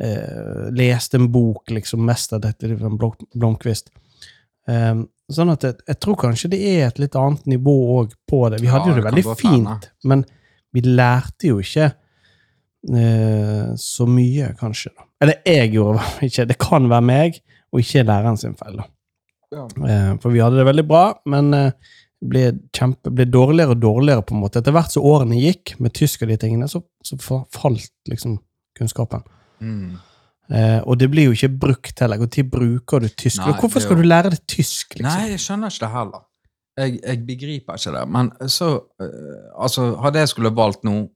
eh, 0.00 0.68
leste 0.74 1.16
en 1.18 1.28
bok, 1.30 1.70
liksom, 1.70 2.02
mest 2.04 2.32
av 2.32 2.42
dette, 2.42 2.68
Blomkvist. 3.34 3.90
Um, 4.68 5.06
sånn 5.32 5.48
at 5.54 5.62
jeg, 5.64 5.78
jeg 5.88 5.98
tror 6.02 6.16
kanskje 6.20 6.50
det 6.52 6.58
er 6.60 6.82
et 6.88 6.98
litt 7.00 7.14
annet 7.16 7.46
nivå 7.48 7.74
òg 8.02 8.12
på 8.28 8.48
det. 8.50 8.60
Vi 8.60 8.66
Ja, 8.68 8.74
hadde 8.76 8.90
jo 8.90 8.96
det 8.98 9.04
det 9.04 9.12
veldig 9.12 9.36
fint, 9.40 9.86
men 10.04 10.24
vi 10.74 10.82
lærte 10.84 11.48
jo 11.48 11.58
ikke 11.62 11.86
uh, 12.92 13.72
så 13.80 14.06
mye, 14.06 14.50
kanskje. 14.58 14.92
da. 14.96 15.06
Eller 15.24 15.40
jeg 15.46 15.72
gjorde 15.72 16.04
ikke. 16.28 16.46
Det 16.50 16.58
kan 16.60 16.88
være 16.90 17.06
meg, 17.08 17.40
og 17.72 17.80
ikke 17.80 18.04
læreren 18.04 18.36
sin 18.36 18.54
feil. 18.58 18.76
da. 18.82 18.88
Ja. 19.54 19.64
Uh, 19.64 20.12
for 20.20 20.34
vi 20.34 20.42
hadde 20.44 20.60
det 20.60 20.66
veldig 20.68 20.84
bra, 20.88 21.06
men 21.26 21.54
eh, 21.56 21.72
ble, 22.20 22.44
kjempe, 22.74 23.12
ble 23.14 23.26
dårligere 23.30 23.74
og 23.76 23.82
dårligere 23.82 24.24
på 24.26 24.34
en 24.34 24.42
måte. 24.42 24.58
Etter 24.62 24.74
hvert 24.74 24.94
som 24.94 25.06
årene 25.06 25.38
gikk 25.38 25.76
med 25.82 25.94
tysk 25.94 26.24
og 26.24 26.32
de 26.32 26.36
tingene, 26.40 26.68
så, 26.70 26.82
så 27.06 27.18
fa- 27.22 27.44
falt 27.54 27.90
liksom 28.10 28.38
kunnskapen. 28.78 29.22
Mm. 29.62 29.98
Eh, 30.48 30.80
og 30.88 30.96
det 30.98 31.10
blir 31.12 31.28
jo 31.28 31.36
ikke 31.36 31.50
brukt 31.66 32.00
heller. 32.00 32.20
Når 32.22 32.48
bruker 32.50 33.04
du 33.04 33.08
tysk? 33.10 33.42
Nei, 33.44 33.54
hvorfor 33.60 33.84
skal 33.84 34.00
du 34.00 34.06
lære 34.06 34.32
det 34.34 34.42
tysk? 34.48 34.96
liksom? 34.96 35.10
Nei, 35.12 35.30
jeg 35.34 35.42
skjønner 35.44 35.72
ikke 35.74 35.84
det 35.84 35.92
heller. 35.94 36.24
Jeg, 36.78 36.98
jeg 37.02 37.22
begriper 37.26 37.78
ikke 37.80 37.94
det. 37.98 38.04
Men 38.14 38.32
så 38.48 38.68
øh, 39.02 39.46
Altså, 39.58 39.88
hadde 40.02 40.22
jeg 40.22 40.30
skulle 40.32 40.54
valgt 40.54 40.84
noe, 40.86 41.08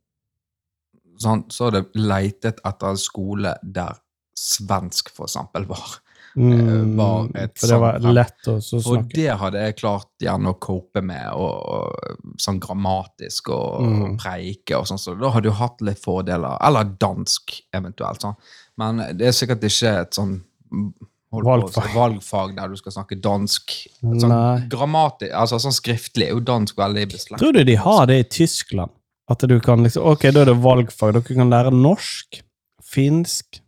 sånn, 1.23 1.45
så 1.55 1.69
hadde 1.69 1.85
jeg 1.85 2.03
leitet 2.11 2.59
etter 2.67 2.91
en 2.95 2.99
skole 2.99 3.55
der 3.63 3.99
svensk, 4.39 5.13
for 5.15 5.29
eksempel, 5.29 5.67
var. 5.71 6.01
Mm, 6.37 6.97
var 6.97 7.27
et 7.37 7.59
for 7.61 7.67
det 7.69 7.79
var 7.83 7.99
lett 8.01 8.47
å 8.49 8.55
snakke. 8.63 8.89
Og 8.89 9.09
det 9.13 9.35
hadde 9.43 9.61
jeg 9.67 9.77
klart 9.77 10.09
gjerne 10.25 10.49
å 10.55 10.59
cope 10.59 11.03
med, 11.05 11.27
og, 11.35 11.55
og 11.69 12.39
sånn 12.41 12.61
grammatisk 12.63 13.51
og, 13.53 13.83
Mm. 13.83 14.03
og 14.03 14.19
preike 14.23 14.79
og 14.79 14.87
sånn, 14.89 14.99
så 15.03 15.15
da 15.21 15.31
hadde 15.35 15.51
du 15.51 15.57
hatt 15.59 15.81
litt 15.85 16.01
fordeler. 16.01 16.57
Eller 16.65 16.85
dansk, 16.99 17.53
eventuelt. 17.75 18.21
sånn. 18.25 18.37
Men 18.79 18.97
det 19.19 19.27
er 19.29 19.33
sikkert 19.37 19.63
ikke 19.69 19.93
et 20.01 20.15
sånn 20.17 20.39
Valgfag. 21.33 21.85
på, 21.85 21.93
Valgfag. 21.99 22.57
der 22.57 22.69
du 22.69 22.77
skal 22.77 22.93
snakke 22.93 23.21
dansk. 23.21 23.73
Sånn, 24.03 24.69
grammatisk, 24.69 25.33
altså 25.33 25.59
sånn 25.61 25.73
skriftlig 25.77 26.27
er 26.29 26.35
jo 26.35 26.41
dansk 26.41 26.77
veldig 26.77 27.07
beslektet. 27.09 27.39
Tror 27.41 27.53
du 27.57 27.65
de 27.65 27.75
har 27.77 28.07
det 28.07 28.19
i 28.21 28.29
Tyskland? 28.29 28.91
At 29.31 29.39
du 29.49 29.59
kan 29.61 29.83
liksom 29.85 30.03
Ok, 30.05 30.23
da 30.33 30.43
er 30.43 30.45
det 30.51 30.57
valgfag. 30.61 31.13
Dere 31.15 31.37
kan 31.37 31.49
lære 31.53 31.73
norsk, 31.73 32.43
finsk 32.83 33.61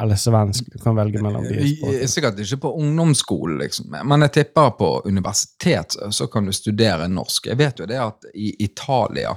eller 0.00 0.16
svensk. 0.16 0.64
Du 0.72 0.78
kan 0.78 0.96
velge 0.96 1.20
mellom 1.22 1.42
de 1.44 1.58
Eh, 1.58 1.66
språkene. 1.76 2.08
Sikkert 2.08 2.38
ikke 2.40 2.60
på 2.64 2.70
ungdomsskole, 2.80 3.58
liksom. 3.62 3.90
men 4.04 4.20
jeg 4.26 4.32
tipper 4.32 4.70
på 4.78 4.90
universitet 5.06 5.96
så 6.10 6.26
kan 6.32 6.46
du 6.48 6.52
studere 6.52 7.08
norsk. 7.08 7.46
Jeg 7.46 7.58
vet 7.60 7.78
jo 7.82 7.86
det 7.86 7.98
at 8.00 8.24
i 8.34 8.54
Italia, 8.64 9.34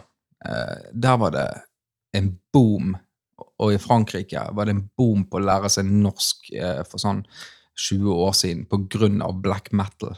eh, 0.48 0.92
der 0.94 1.18
var 1.18 1.32
det 1.32 1.48
en 2.16 2.38
boom, 2.54 2.96
og 3.60 3.74
i 3.74 3.78
Frankrike 3.78 4.48
var 4.56 4.66
det 4.66 4.76
en 4.78 4.90
boom 4.98 5.26
på 5.28 5.38
å 5.40 5.44
lære 5.44 5.70
seg 5.70 5.86
norsk 5.92 6.54
eh, 6.56 6.84
for 6.88 6.98
sånn 7.04 7.26
20 7.76 8.14
år 8.14 8.32
siden 8.34 8.66
på 8.72 8.80
grunn 8.88 9.22
av 9.22 9.42
black 9.42 9.72
metal 9.76 10.16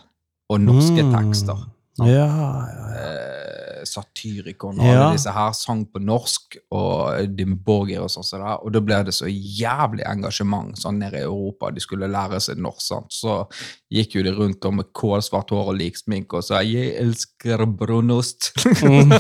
og 0.50 0.62
norske 0.62 1.02
Mm. 1.04 1.14
tekster. 1.16 1.66
Sant? 1.98 2.10
Ja, 2.10 2.28
ja, 2.28 2.68
ja. 2.72 2.86
Eh, 3.02 3.84
Satyricon 3.88 4.80
og 4.80 4.86
Ja. 4.86 4.92
alle 5.08 5.14
disse 5.16 5.32
her 5.32 5.52
sang 5.54 5.86
på 5.86 6.00
norsk, 6.04 6.58
og 6.72 7.28
Dimborger 7.38 8.02
og 8.04 8.10
sånn. 8.12 8.42
Og 8.64 8.72
da 8.74 8.80
ble 8.84 9.04
det 9.08 9.14
så 9.14 9.26
jævlig 9.30 10.04
engasjement 10.06 10.78
sånn 10.78 11.00
nede 11.00 11.18
i 11.22 11.28
Europa. 11.28 11.72
De 11.72 11.80
skulle 11.84 12.08
lære 12.12 12.40
seg 12.42 12.58
norsk. 12.58 12.82
sant? 12.82 13.12
Så 13.12 13.46
gikk 13.94 14.12
jo 14.16 14.24
de 14.24 14.32
rundt 14.32 14.66
om 14.66 14.76
med 14.76 14.86
kålsvart 14.94 15.50
hår 15.50 15.68
og 15.74 15.78
lik 15.78 15.96
sminke 15.98 16.34
og 16.38 16.44
sa 16.44 16.62
'Jeg 16.62 16.96
elsker 17.02 17.66
brunost'. 17.66 18.52
Mm. 18.84 19.12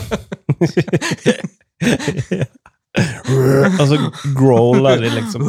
altså 3.79 4.11
growler 4.35 5.01
de 5.01 5.09
liksom. 5.09 5.41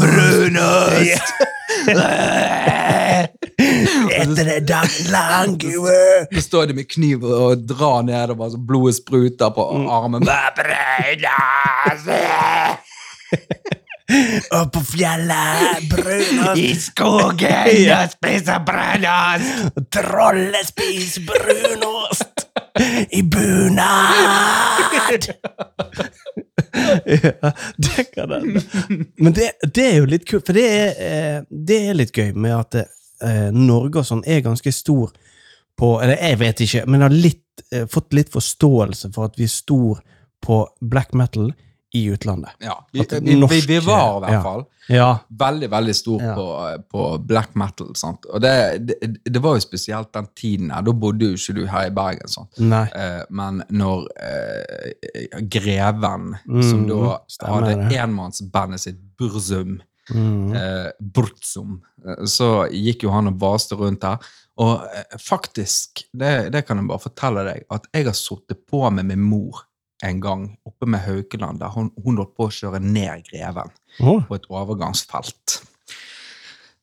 Brunost! 0.00 1.22
Etter 4.24 4.44
det 4.48 4.60
dag 4.68 4.88
lang 5.12 5.56
Så 5.60 6.40
står 6.40 6.66
de 6.70 6.74
med 6.80 6.88
kniv 6.90 7.24
og 7.24 7.64
drar 7.68 8.02
nedover, 8.06 8.50
så 8.54 8.58
blodet 8.58 8.96
spruter 9.00 9.50
på 9.54 9.66
armen. 9.92 10.24
Brunost! 10.24 12.08
Og 14.52 14.72
på 14.72 14.80
fjellet, 14.84 15.86
brunost. 15.90 16.58
I 16.60 16.74
skogen 16.76 17.70
Ja. 17.88 18.02
spiser 18.12 18.60
brunost! 18.66 19.78
Trollet 19.96 20.68
spiser 20.68 21.24
brunost 21.30 22.44
i 23.14 23.22
bunad! 23.22 24.14
ja, 27.06 27.50
det 27.76 28.04
kan 28.14 28.30
hende. 28.34 28.62
Men 29.16 29.32
det, 29.32 29.50
det 29.74 29.84
er 29.92 29.96
jo 30.00 30.08
litt 30.10 30.26
kult, 30.28 30.46
for 30.48 30.56
det 30.58 30.64
er, 30.68 30.90
eh, 30.98 31.38
det 31.48 31.78
er 31.88 31.94
litt 31.98 32.12
gøy 32.18 32.32
med 32.34 32.54
at 32.58 32.74
eh, 33.22 33.50
Norge 33.54 34.02
og 34.02 34.08
sånn 34.08 34.24
er 34.26 34.40
ganske 34.44 34.72
stor 34.72 35.12
på 35.74 35.88
Eller 36.02 36.20
jeg 36.22 36.38
vet 36.38 36.60
ikke, 36.62 36.84
men 36.86 37.02
har 37.02 37.10
litt, 37.10 37.62
eh, 37.74 37.86
fått 37.90 38.12
litt 38.14 38.28
forståelse 38.30 39.08
for 39.14 39.26
at 39.26 39.38
vi 39.38 39.44
er 39.48 39.50
stor 39.50 39.98
på 40.44 40.60
black 40.80 41.14
metal 41.18 41.48
i 41.94 42.04
utlandet. 42.10 42.50
Ja, 42.58 42.76
vi, 42.92 43.04
vi, 43.20 43.34
vi, 43.46 43.60
vi 43.66 43.78
var 43.78 44.16
i 44.16 44.20
hvert 44.24 44.32
ja. 44.34 44.42
fall 44.42 44.64
Ja. 44.90 45.08
veldig, 45.28 45.68
veldig 45.70 45.94
stor 45.94 46.22
på, 46.36 46.46
på 46.90 47.18
black 47.26 47.54
metal. 47.54 47.92
Sant? 47.94 48.26
Og 48.26 48.42
det, 48.42 48.52
det, 48.86 49.10
det 49.30 49.42
var 49.42 49.54
jo 49.54 49.62
spesielt 49.62 50.10
den 50.14 50.26
tiden 50.36 50.70
her. 50.74 50.82
Da 50.82 50.92
bodde 50.92 51.30
jo 51.30 51.38
ikke 51.38 51.54
du 51.54 51.62
her 51.70 51.86
i 51.86 51.94
Bergen. 51.94 52.28
Sant? 52.30 52.58
Eh, 52.58 53.22
men 53.30 53.62
når 53.70 54.06
eh, 54.18 55.40
Greven, 55.50 56.34
Mm, 56.46 56.62
som 56.62 56.86
da 56.90 57.18
hadde 57.46 57.90
enmannsbandet 57.98 58.80
sitt 58.82 58.98
Burzum, 59.18 59.78
Mm. 60.12 60.52
eh, 60.52 60.88
Brutzum, 61.00 61.78
eh, 62.04 62.24
så 62.28 62.66
gikk 62.68 63.06
jo 63.06 63.12
han 63.14 63.30
og 63.30 63.38
vaste 63.40 63.78
rundt 63.78 64.04
her. 64.04 64.32
Og 64.60 64.84
eh, 64.86 65.18
faktisk, 65.20 66.04
det, 66.12 66.50
det 66.54 66.64
kan 66.66 66.80
jeg 66.80 66.90
bare 66.90 67.06
fortelle 67.06 67.46
deg, 67.48 67.68
at 67.74 67.88
jeg 67.94 68.08
har 68.10 68.18
sittet 68.18 68.66
på 68.70 68.84
med 68.90 69.08
min 69.10 69.24
mor 69.24 69.64
en 70.04 70.20
gang 70.20 70.48
oppe 70.66 70.88
med 70.90 71.04
Haukeland, 71.06 71.62
der 71.62 71.72
hun, 71.72 71.90
hun 72.04 72.18
holdt 72.20 72.34
på 72.36 72.48
å 72.48 72.52
kjøre 72.52 72.80
ned 72.82 73.24
Greven 73.30 73.70
oh. 74.02 74.20
på 74.26 74.36
et 74.36 74.50
overgangsfelt. 74.52 75.62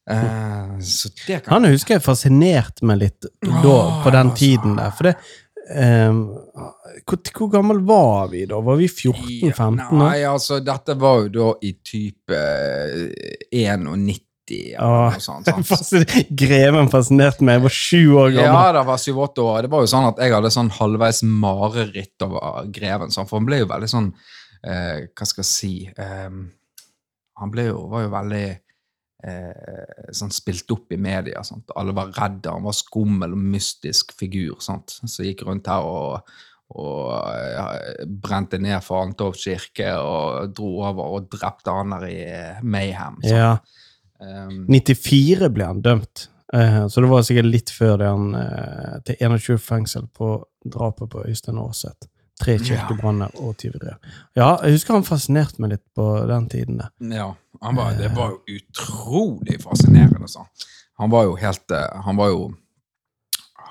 Eh, 0.10 0.80
så 0.82 1.12
det 1.28 1.44
kan 1.44 1.54
Han 1.54 1.70
husker 1.70 2.00
jeg 2.00 2.04
fascinerte 2.04 2.88
meg 2.90 3.04
litt 3.04 3.28
da, 3.46 3.78
på 4.01 4.10
den 4.10 4.32
altså. 4.32 4.40
tiden 4.40 4.80
der. 4.80 4.96
For 4.98 5.12
det 5.12 5.16
ehm, 5.75 6.20
hvor, 7.08 7.20
hvor 7.38 7.50
gammel 7.54 7.80
var 7.88 8.28
vi 8.34 8.46
da? 8.50 8.60
Var 8.63 8.78
vi 8.80 8.88
14-15? 8.88 9.78
da? 9.80 9.88
Nei, 10.01 10.18
altså, 10.28 10.60
dette 10.66 10.96
var 11.00 11.24
jo 11.25 11.30
da 11.38 11.48
i 11.68 11.74
type 11.86 12.38
eh, 12.38 13.32
91 13.51 14.20
eller 14.51 14.78
Ja. 14.82 15.20
sånt. 15.24 15.48
Greven 16.42 16.90
fascinerte 16.92 17.46
meg. 17.48 17.60
Jeg 17.60 17.63
var 17.63 17.75
sju 17.75 18.01
år 18.20 18.34
gammel. 18.36 18.50
Ja, 18.51 18.72
det 18.75 18.82
var 18.90 18.98
syv-åtte 19.00 19.46
år. 19.46 19.62
Det 19.63 19.72
var 19.72 19.86
jo 19.86 19.92
sånn 19.94 20.08
at 20.10 20.20
jeg 20.20 20.34
hadde 20.36 20.51
sånn 20.51 20.72
halvveis 20.75 21.22
mareritt 21.24 22.25
over 22.25 22.66
Greven, 22.75 23.13
for 23.16 23.38
han 23.40 23.48
ble 23.48 23.62
jo 23.62 23.70
veldig 23.72 23.90
sånn 23.94 24.10
eh, 24.68 25.06
Hva 25.16 25.28
skal 25.30 25.46
jeg 25.46 25.51
si 25.51 25.72
eh, 25.88 26.28
Han 27.40 27.54
ble 27.54 27.70
jo, 27.70 27.86
var 27.94 28.04
jo 28.04 28.12
veldig 28.12 28.44
eh, 29.24 30.08
sånn 30.16 30.34
spilt 30.34 30.72
opp 30.74 30.94
i 30.94 31.00
media. 31.01 31.44
Sant? 31.48 31.74
Alle 31.75 31.96
var 31.98 32.13
redde. 32.16 32.54
Han 32.54 32.68
var 32.68 32.78
skummel 32.78 33.36
og 33.36 33.44
mystisk 33.56 34.16
figur 34.18 34.62
sant? 34.63 34.98
som 35.01 35.25
gikk 35.25 35.46
rundt 35.48 35.70
her 35.72 35.86
og 35.88 36.32
og 36.72 37.08
ja, 37.51 37.66
brente 38.24 38.56
ned 38.62 38.80
for 38.86 39.04
Antov 39.04 39.36
kirke 39.36 39.90
og 40.00 40.54
dro 40.56 40.70
over 40.88 41.18
og 41.18 41.25
drepte 41.34 41.74
han 41.75 41.96
her 41.98 42.06
i 42.08 42.22
Mayhem. 42.63 43.18
sant? 43.25 43.34
Ja. 43.34 43.58
Um, 44.22 44.68
94 44.70 45.50
ble 45.51 45.68
han 45.68 45.82
dømt. 45.84 46.30
uh, 46.54 46.86
så 46.88 47.01
det 47.01 47.10
var 47.12 47.25
sikkert 47.28 47.50
litt 47.50 47.74
før 47.74 47.98
det 48.00 48.08
han 48.12 48.38
uh, 48.38 48.96
til 49.08 49.20
21 49.20 49.60
fengsel 49.60 50.08
på 50.16 50.36
drapet 50.63 51.12
på 51.12 51.25
Øystein 51.28 51.60
Aarseth. 51.60 52.08
Tre 52.42 52.56
kirkebranner 52.58 53.36
og 53.38 53.54
tyverier. 53.62 54.00
Ja, 54.34 54.56
jeg 54.63 54.80
husker 54.80 54.96
han 54.96 55.06
fascinerte 55.06 55.62
meg 55.62 55.75
litt 55.75 55.84
på 55.94 56.06
den 56.30 56.48
tiden. 56.50 56.80
Ja, 57.13 57.28
han 57.62 57.77
var, 57.77 57.94
det 57.94 58.10
var 58.15 58.32
jo 58.34 58.58
utrolig 58.58 59.60
fascinerende. 59.62 60.27
Sånn. 60.30 60.48
Han 61.01 61.12
var 61.13 61.27
jo 61.27 61.36
helt 61.38 61.72
eh, 61.72 62.01
Han 62.06 62.18
var 62.18 62.32
jo 62.34 62.48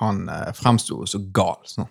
Han 0.00 0.28
eh, 0.30 0.52
fremsto 0.56 1.02
så 1.10 1.18
gal. 1.34 1.58
Sånn. 1.68 1.90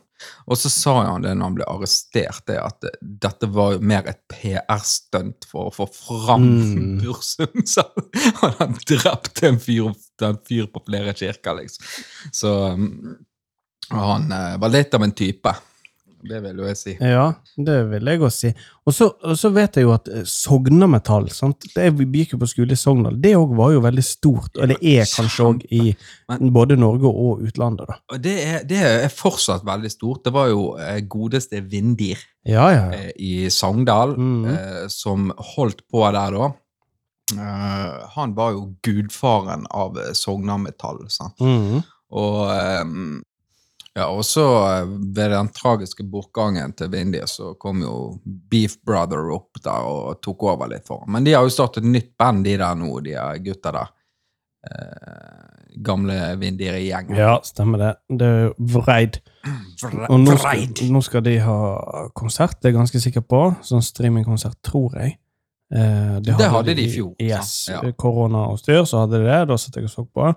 Og 0.52 0.58
så 0.60 0.70
sa 0.72 0.96
han 1.04 1.24
det 1.24 1.36
når 1.38 1.46
han 1.46 1.58
ble 1.60 1.68
arrestert, 1.70 2.42
det 2.50 2.58
at 2.60 2.88
dette 3.00 3.48
var 3.54 3.76
jo 3.76 3.86
mer 3.92 4.08
et 4.10 4.20
PR-stunt 4.32 5.48
for 5.48 5.70
å 5.70 5.76
få 5.76 5.88
fram 5.94 6.48
Mm. 6.50 6.98
Bursum. 7.04 7.64
Så 7.68 7.86
han 8.42 8.56
har 8.58 8.74
drept 8.90 9.44
en 9.48 9.60
fyr, 9.62 9.94
en 10.26 10.40
fyr 10.48 10.68
på 10.72 10.82
flere 10.88 11.14
kirker, 11.16 11.56
liksom. 11.62 11.86
Så 12.36 12.54
mm, 12.76 13.16
han 13.96 14.32
eh, 14.32 14.58
var 14.60 14.74
litt 14.74 14.94
av 14.94 15.06
en 15.06 15.16
type. 15.16 15.54
Det 16.28 16.40
vil 16.44 16.58
jo 16.60 16.66
jeg 16.68 16.78
si. 16.78 16.94
Ja, 17.00 17.26
det 17.56 17.78
vil 17.92 18.10
jeg 18.12 18.22
også 18.22 18.50
si. 18.50 18.50
Og 18.90 18.96
så, 19.40 19.52
vet 19.56 19.78
jeg 19.78 19.86
jo 19.86 19.94
at 19.94 20.10
eh, 20.12 20.26
Sognametall 20.28 21.30
sant? 21.32 21.68
Det, 21.76 21.86
Vi 21.96 22.08
gikk 22.22 22.34
jo 22.36 22.40
på 22.42 22.50
skole 22.52 22.76
i 22.76 22.80
Sogndal. 22.80 23.20
Det 23.22 23.36
òg 23.40 23.54
var 23.56 23.72
jo 23.76 23.84
veldig 23.86 24.04
stort, 24.04 24.60
eller 24.60 24.82
er 24.82 25.08
kanskje 25.08 25.48
òg 25.48 25.64
i 25.72 25.94
både 26.52 26.76
Norge 26.80 27.08
og 27.10 27.44
utlandet. 27.48 27.88
da. 27.88 28.20
Det 28.20 28.36
er, 28.44 28.64
det 28.68 28.82
er 28.84 29.14
fortsatt 29.14 29.64
veldig 29.68 29.92
stort. 29.94 30.24
Det 30.28 30.34
var 30.36 30.50
jo 30.52 30.74
eh, 30.82 31.00
godeste 31.08 31.62
Vindir. 31.64 32.20
Ja, 32.48 32.68
ja. 32.74 32.90
eh, 32.98 33.12
i 33.16 33.34
Sogndal, 33.54 34.18
eh, 34.52 34.88
som 34.92 35.30
holdt 35.56 35.86
på 35.92 36.04
der 36.16 36.36
da. 36.36 36.52
Han 38.16 38.32
var 38.34 38.56
jo 38.56 38.72
gudfaren 38.82 39.68
av 39.70 40.00
Sognametall. 40.18 41.04
sant? 41.14 41.38
Mm. 41.38 41.84
Og 42.18 42.50
ehm, 42.50 43.20
ja, 44.00 44.08
og 44.10 44.24
så 44.28 44.46
eh, 44.70 44.88
ved 45.16 45.32
den 45.36 45.50
tragiske 45.56 46.04
bortgangen 46.10 46.74
til 46.80 46.90
Vindia, 46.94 47.28
så 47.30 47.54
kom 47.60 47.82
jo 47.86 47.94
Beef 48.26 48.78
Brother 48.86 49.30
opp 49.36 49.60
der 49.64 49.86
og 49.86 50.22
tok 50.26 50.44
over 50.50 50.72
litt 50.72 50.88
for 50.88 51.04
ham. 51.04 51.12
Men 51.18 51.28
de 51.28 51.36
har 51.38 51.44
jo 51.48 51.54
startet 51.54 51.84
et 51.86 51.92
nytt 51.94 52.12
band, 52.20 52.44
de 52.48 52.58
der 52.62 52.76
nå, 52.80 52.92
de 53.06 53.18
her 53.20 53.38
gutta 53.46 53.72
der. 53.76 53.92
Eh, 54.70 55.46
gamle 55.86 56.16
Vindir-gjengen. 56.42 57.16
ja, 57.16 57.38
stemmer 57.44 57.78
det. 57.80 57.92
Det 58.20 58.28
er 58.28 58.50
Vreid. 58.60 59.20
Vre- 59.80 60.10
Og 60.10 60.20
nå 60.20 60.34
skal, 60.38 60.66
nå 60.92 61.02
skal 61.06 61.22
de 61.24 61.38
ha 61.40 61.58
konsert, 62.18 62.58
det 62.60 62.68
er 62.70 62.74
jeg 62.74 62.80
ganske 62.82 63.00
sikker 63.06 63.22
på. 63.24 63.44
Sånn 63.64 63.86
streamingkonsert, 63.86 64.58
tror 64.66 64.98
jeg. 65.00 65.18
Eh, 65.72 66.20
Det 66.26 66.34
hadde 66.36 66.74
de 66.76 66.84
i 66.84 66.90
fjor, 66.92 67.14
Yes. 67.22 67.70
Ja. 67.70 67.80
Korona 67.94 68.48
og 68.52 68.60
styr, 68.60 68.84
så 68.90 69.06
hadde 69.06 69.20
de 69.22 69.30
det. 69.30 69.48
Da 69.48 69.56
satt 69.58 69.76
jeg 69.80 69.86
og 69.86 69.90
så 69.94 70.04
på. 70.12 70.34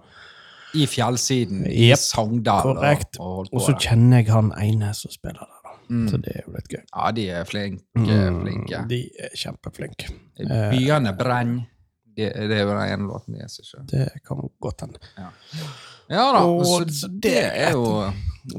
I 0.74 0.86
fjellsiden 0.88 1.66
i 1.68 1.88
Jep, 1.90 1.98
Sogndal. 2.00 2.62
korrekt. 2.62 3.18
Og, 3.20 3.48
Og 3.52 3.60
så 3.66 3.74
kjenner 3.78 4.22
jeg 4.22 4.32
han 4.32 4.52
ene 4.56 4.92
som 4.96 5.10
spiller 5.12 5.44
der. 5.44 5.58
Mm. 5.92 6.06
Så 6.08 6.16
det 6.24 6.32
er 6.36 6.44
jo 6.46 6.54
litt 6.54 6.68
gøy. 6.72 6.80
Ja, 6.80 7.10
de 7.12 7.26
er 7.28 7.44
flinke. 7.44 7.84
Mm, 7.98 8.40
flinke. 8.44 8.82
De 8.88 9.00
er 9.20 9.34
kjempeflinke. 9.36 10.08
Eh, 10.40 10.70
Byene 10.72 11.12
brenner. 11.18 11.66
Det, 12.16 12.28
det 12.48 12.56
er 12.58 12.66
jo 12.66 12.72
den 12.74 12.90
ene 12.92 13.08
låten 13.08 13.36
de 13.36 13.40
er 13.44 13.48
seg. 13.48 13.84
Det 13.88 14.06
kan 14.28 14.40
godt 14.60 14.84
hende. 14.84 15.00
Ja 16.12 16.26
da, 16.34 16.42
Og 16.44 16.64
så 16.66 17.08
det, 17.08 17.22
det 17.24 17.38
er 17.40 17.70
jo 17.72 17.84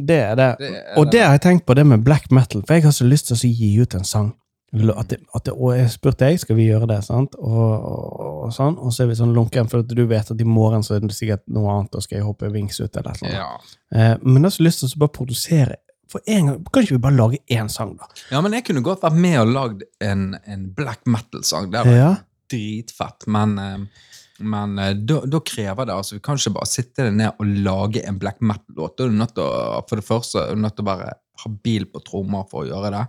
Det 0.08 0.18
er 0.18 0.36
det. 0.40 0.48
Det 0.60 0.70
er 0.80 0.98
og 0.98 1.12
det 1.12 1.22
har 1.22 1.36
jeg 1.38 1.42
tenkt 1.46 1.66
på, 1.68 1.76
det 1.78 1.86
med 1.86 2.02
black 2.06 2.32
metal. 2.32 2.64
For 2.66 2.74
jeg 2.74 2.84
har 2.88 2.96
så 2.96 3.06
lyst 3.06 3.30
til 3.30 3.38
å 3.38 3.52
gi 3.54 3.70
ut 3.82 3.94
en 4.00 4.08
sang. 4.08 4.32
At 4.74 5.12
det, 5.12 5.20
at 5.38 5.44
det, 5.46 5.54
og 5.54 5.76
jeg 5.78 5.90
spurte 5.94 6.32
jeg, 6.32 6.40
skal 6.42 6.58
vi 6.58 6.66
gjøre 6.66 6.88
det, 6.90 7.04
sant? 7.06 7.36
Og, 7.38 7.74
og, 7.78 8.22
og 8.48 8.54
sånn. 8.56 8.80
Og 8.82 8.94
så 8.94 9.04
er 9.04 9.12
vi 9.12 9.18
sånn 9.20 9.36
lunken, 9.36 9.70
for 9.70 9.86
du 9.86 10.04
vet 10.10 10.32
at 10.34 10.42
i 10.42 10.48
morgen 10.50 10.82
så 10.86 10.96
er 10.98 11.04
det 11.04 11.14
sikkert 11.14 11.46
noe 11.54 11.70
annet, 11.76 11.94
og 11.94 12.06
skal 12.06 12.18
jeg 12.20 12.26
hoppe 12.26 12.50
wings 12.54 12.82
ut 12.82 12.98
eller 12.98 13.20
noe. 13.22 13.34
ja. 13.36 13.50
Eh, 13.94 14.16
men 14.24 14.42
jeg 14.42 14.48
har 14.48 14.56
så 14.58 14.66
lyst 14.66 14.82
til 14.82 14.96
å 14.96 15.04
bare 15.04 15.16
produsere 15.20 15.78
for 16.10 16.22
en 16.26 16.50
gang. 16.50 16.64
Kan 16.74 16.86
ikke 16.86 16.98
vi 16.98 17.04
bare 17.06 17.18
lage 17.18 17.42
én 17.54 17.70
sang, 17.70 17.94
da? 18.00 18.10
ja, 18.32 18.42
men 18.42 18.58
jeg 18.58 18.66
kunne 18.70 18.84
godt 18.86 19.06
vært 19.06 19.20
med 19.26 19.40
og 19.44 19.54
lagd 19.54 19.86
en, 20.04 20.32
en 20.50 20.66
black 20.78 21.06
metal-sang. 21.10 21.70
Det 21.70 21.84
hadde 21.84 22.00
vært 22.00 22.26
dritfett. 22.54 23.28
Men, 23.34 23.56
eh, 23.62 24.10
men 24.54 24.78
eh, 24.82 24.96
da, 25.00 25.22
da 25.30 25.42
krever 25.46 25.90
det 25.90 25.96
altså 25.96 26.18
Vi 26.18 26.24
kan 26.26 26.40
ikke 26.40 26.58
bare 26.58 26.70
sitte 26.70 27.10
ned 27.14 27.38
og 27.38 27.54
lage 27.66 28.04
en 28.10 28.20
black 28.22 28.42
metal-låt. 28.42 28.98
Da 28.98 29.06
er 29.06 29.14
du 29.14 29.22
nødt 29.22 29.38
til 29.38 29.46
å, 29.46 29.84
For 29.90 30.02
det 30.02 30.08
første 30.10 30.44
er 30.44 30.58
du 30.58 30.66
nødt 30.66 30.78
til 30.80 30.86
å 30.88 30.92
være 30.92 31.14
habil 31.44 31.88
på 31.90 32.02
trommer 32.06 32.46
for 32.50 32.64
å 32.64 32.70
gjøre 32.70 32.94
det. 32.94 33.06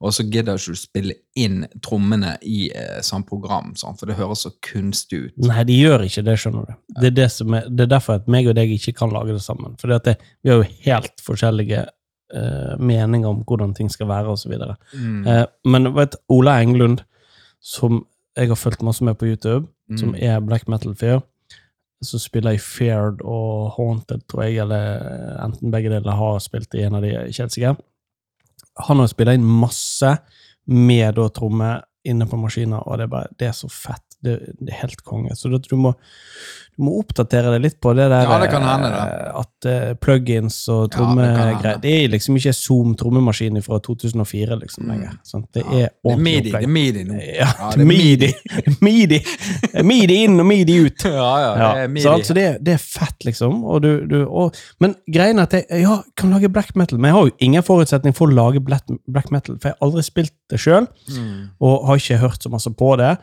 Og 0.00 0.12
så 0.14 0.22
gidder 0.30 0.54
ikke 0.60 0.74
du 0.76 0.78
spille 0.78 1.14
inn 1.34 1.64
trommene 1.82 2.36
i 2.46 2.68
eh, 2.70 3.00
samme 3.02 3.26
program, 3.26 3.72
sånn, 3.74 3.96
for 3.98 4.06
det 4.06 4.14
høres 4.20 4.44
så 4.46 4.52
kunstig 4.62 5.24
ut. 5.24 5.32
Nei, 5.48 5.64
de 5.66 5.74
gjør 5.80 6.04
ikke 6.06 6.22
det, 6.28 6.36
skjønner 6.38 6.68
du. 6.68 6.74
Det 7.00 7.08
er, 7.10 7.14
det 7.16 7.28
som 7.34 7.54
er, 7.58 7.66
det 7.66 7.86
er 7.88 7.90
derfor 7.96 8.20
at 8.20 8.28
meg 8.30 8.46
og 8.46 8.54
deg 8.54 8.70
ikke 8.76 8.94
kan 9.00 9.10
lage 9.14 9.34
det 9.34 9.42
sammen. 9.42 9.74
For 9.80 9.90
vi 9.90 10.52
har 10.52 10.60
jo 10.62 10.68
helt 10.84 11.24
forskjellige 11.26 11.80
eh, 11.82 12.76
meninger 12.78 13.26
om 13.32 13.42
hvordan 13.48 13.74
ting 13.74 13.90
skal 13.90 14.06
være, 14.12 14.36
osv. 14.36 14.54
Mm. 14.94 15.26
Eh, 15.26 15.42
men 15.66 15.90
vet 15.98 16.14
Ola 16.30 16.60
Englund, 16.62 17.02
som 17.58 18.04
jeg 18.38 18.52
har 18.52 18.60
fulgt 18.60 18.86
masse 18.86 19.02
med 19.02 19.18
på 19.18 19.26
YouTube, 19.26 19.66
som 19.98 20.12
Mm. 20.14 20.18
er 20.22 20.40
black 20.46 20.68
metal-fyr, 20.68 21.22
som 22.04 22.20
spiller 22.22 22.54
i 22.54 22.58
Feared 22.62 23.22
og 23.24 23.72
Haunted, 23.74 24.20
tror 24.30 24.44
jeg, 24.44 24.58
eller 24.62 25.40
enten 25.42 25.72
begge 25.74 25.90
deler 25.90 26.14
har 26.14 26.38
spilt 26.38 26.74
i 26.78 26.84
en 26.86 26.94
av 26.94 27.02
de, 27.02 27.08
jeg 27.08 27.18
er 27.24 27.32
ikke 27.32 27.42
helt 27.42 27.56
sikker. 27.56 27.76
Han 28.86 29.02
har 29.02 29.10
spilt 29.10 29.34
inn 29.34 29.46
masse 29.46 30.14
med 30.68 31.16
da 31.16 31.28
tromme 31.34 31.72
inne 32.08 32.28
på 32.28 32.38
maskiner, 32.40 32.84
og 32.84 32.98
det 32.98 33.08
er 33.08 33.12
bare, 33.12 33.32
det 33.40 33.48
er 33.50 33.56
så 33.56 33.68
fett. 33.72 34.04
Det, 34.24 34.32
det 34.58 34.72
er 34.72 34.80
helt 34.80 35.04
konge. 35.06 35.30
Så 35.38 35.46
du, 35.46 35.76
må, 35.78 35.92
du 36.74 36.82
må 36.82 36.96
oppdatere 36.98 37.52
deg 37.54 37.60
litt 37.62 37.76
på 37.80 37.92
det 37.94 38.08
der 38.10 38.24
Ja, 38.26 38.38
det 38.42 38.48
kan 38.50 38.64
hende, 38.66 38.88
eh, 38.90 39.36
at 39.38 39.68
uh, 39.70 39.92
plugins 40.02 40.56
og 40.74 40.80
Ja, 40.80 40.86
det 40.88 40.96
trommegreier 40.96 41.78
Det 41.84 41.92
er 42.00 42.08
liksom 42.10 42.34
ikke 42.40 42.52
Zoom 42.58 42.96
trommemaskin 42.98 43.60
fra 43.62 43.78
2004 43.78 44.58
liksom 44.58 44.84
Mm. 44.88 44.90
lenger. 44.90 45.12
sant? 45.22 45.46
Det 45.54 45.62
er 45.66 45.70
Det 45.70 45.90
ordentlig 46.02 46.24
midi, 46.24 46.42
det 46.42 46.54
opplegg. 46.54 46.64
er 46.64 46.74
midi 46.74 47.04
nå. 47.04 47.20
Ja, 47.38 47.70
det 47.76 47.80
er 47.80 47.90
midi. 47.92 48.32
midi. 48.88 49.20
Midi 49.86 50.18
inn 50.24 50.40
og 50.42 50.46
midi 50.50 50.78
ut. 50.88 51.04
Ja, 51.18 51.30
ja, 51.44 51.52
det 51.74 51.82
er 51.84 51.88
midi. 51.94 52.02
så 52.02 52.12
altså 52.18 52.34
det, 52.34 52.46
det 52.64 52.74
er 52.74 52.82
fett, 52.82 53.24
liksom. 53.26 53.62
Og 53.64 53.82
du, 53.82 53.90
du, 54.10 54.18
og, 54.26 54.54
men 54.82 54.94
greien 55.10 55.38
er 55.38 55.46
at 55.48 55.54
jeg 55.60 55.82
ja, 55.86 56.00
kan 56.18 56.34
lage 56.34 56.50
black 56.52 56.74
metal, 56.78 56.98
men 56.98 57.10
jeg 57.12 57.18
har 57.20 57.26
jo 57.30 57.36
ingen 57.48 57.62
forutsetning 57.66 58.14
for 58.18 58.26
å 58.30 58.34
lage 58.34 58.60
black, 58.64 58.82
black 59.06 59.30
metal, 59.34 59.58
for 59.62 59.70
jeg 59.70 59.78
har 59.78 59.86
aldri 59.88 60.02
spilt 60.06 60.34
det 60.50 60.58
sjøl, 60.62 60.86
Mm. 61.08 61.50
og 61.62 61.86
har 61.86 61.96
ikke 62.02 62.18
hørt 62.20 62.42
så 62.44 62.50
masse 62.52 62.70
på 62.74 62.96
det. 62.98 63.14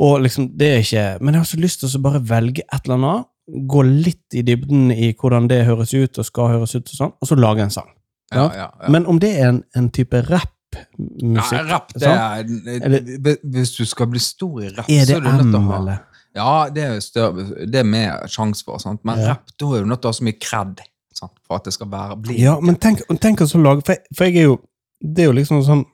Og 0.00 0.20
liksom, 0.24 0.48
det 0.56 0.68
er 0.72 0.78
ikke 0.80 1.20
Men 1.20 1.34
jeg 1.34 1.40
har 1.40 1.44
så 1.50 1.58
lyst 1.60 1.80
til 1.80 1.88
å 1.98 2.02
bare 2.02 2.20
velge 2.24 2.62
et 2.72 2.84
eller 2.86 2.94
annet, 2.96 3.26
gå 3.68 3.82
litt 3.84 4.34
i 4.38 4.42
dybden 4.46 4.90
i 4.94 5.12
hvordan 5.18 5.48
det 5.50 5.64
høres 5.66 5.92
ut, 5.94 6.18
og 6.18 6.24
skal 6.24 6.48
høres 6.54 6.74
ut, 6.76 6.86
og 6.88 6.94
sånn, 6.96 7.12
og 7.20 7.28
så 7.28 7.36
lage 7.36 7.60
en 7.66 7.70
sang. 7.74 7.90
Ja, 8.32 8.46
ja, 8.54 8.68
ja. 8.80 8.88
Men 8.88 9.04
om 9.06 9.18
det 9.20 9.34
er 9.38 9.48
en, 9.50 9.64
en 9.76 9.90
type 9.92 10.16
ja, 10.16 10.22
rappmusikk 10.30 11.66
rapp, 11.68 11.92
det 11.92 12.00
sant? 12.06 12.48
er 12.70 12.86
Eller- 12.86 13.36
Hvis 13.44 13.74
du 13.76 13.84
skal 13.84 14.06
bli 14.08 14.18
stor 14.22 14.62
i 14.62 14.68
rapp, 14.70 14.88
Er 14.88 15.04
så 15.04 15.06
det 15.06 15.16
er 15.16 15.20
du 15.20 15.28
nødt 15.28 15.50
til 15.52 15.58
å 15.58 15.66
ha 15.66 15.76
eller? 15.82 15.98
Ja, 16.34 16.68
det 16.72 16.82
er, 16.86 17.00
større, 17.04 17.44
det 17.68 17.82
er 17.82 17.84
mer 17.84 18.22
sjanse 18.32 18.64
for, 18.64 18.78
sant? 18.80 19.02
men 19.04 19.18
Ja. 19.18 19.34
rapp, 19.34 19.50
da 19.58 19.66
er 19.76 19.82
du 19.82 19.86
nødt 19.90 20.00
til 20.00 20.08
å 20.08 20.12
ha 20.14 20.18
så 20.20 20.24
mye 20.24 20.38
kred 20.40 20.80
sant? 21.12 21.32
for 21.46 21.56
at 21.56 21.64
det 21.64 21.74
skal 21.74 21.88
være 21.92 22.16
bli 22.22 22.38
Ja, 22.40 22.58
men 22.60 22.76
tenk, 22.76 23.02
tenk 23.20 23.40
å 23.44 23.62
lage 23.62 23.84
for, 23.84 23.92
jeg- 23.92 24.06
for 24.16 24.24
jeg 24.24 24.36
er 24.36 24.42
jo 24.48 24.60
Det 25.04 25.24
er 25.24 25.26
jo 25.26 25.32
liksom 25.32 25.62
sånn 25.66 25.84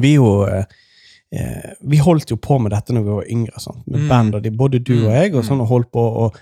Vi 0.00 0.12
er 0.12 0.16
jo 0.20 0.44
eh, 1.32 1.72
Vi 1.88 1.96
holdt 1.98 2.30
jo 2.30 2.36
på 2.36 2.58
med 2.60 2.72
dette 2.72 2.92
når 2.92 3.02
vi 3.06 3.14
var 3.18 3.30
yngre, 3.30 3.60
sant? 3.60 3.86
med 3.86 4.00
Mm. 4.00 4.08
band, 4.08 4.34
og 4.34 4.42
de, 4.42 4.50
både 4.50 4.78
du 4.78 4.92
og 5.06 5.10
Mm, 5.10 5.14
jeg, 5.22 5.34
og 5.34 5.44
sånn, 5.44 5.60
og 5.60 5.68
holdt 5.68 5.90
på 5.92 6.00
og 6.26 6.36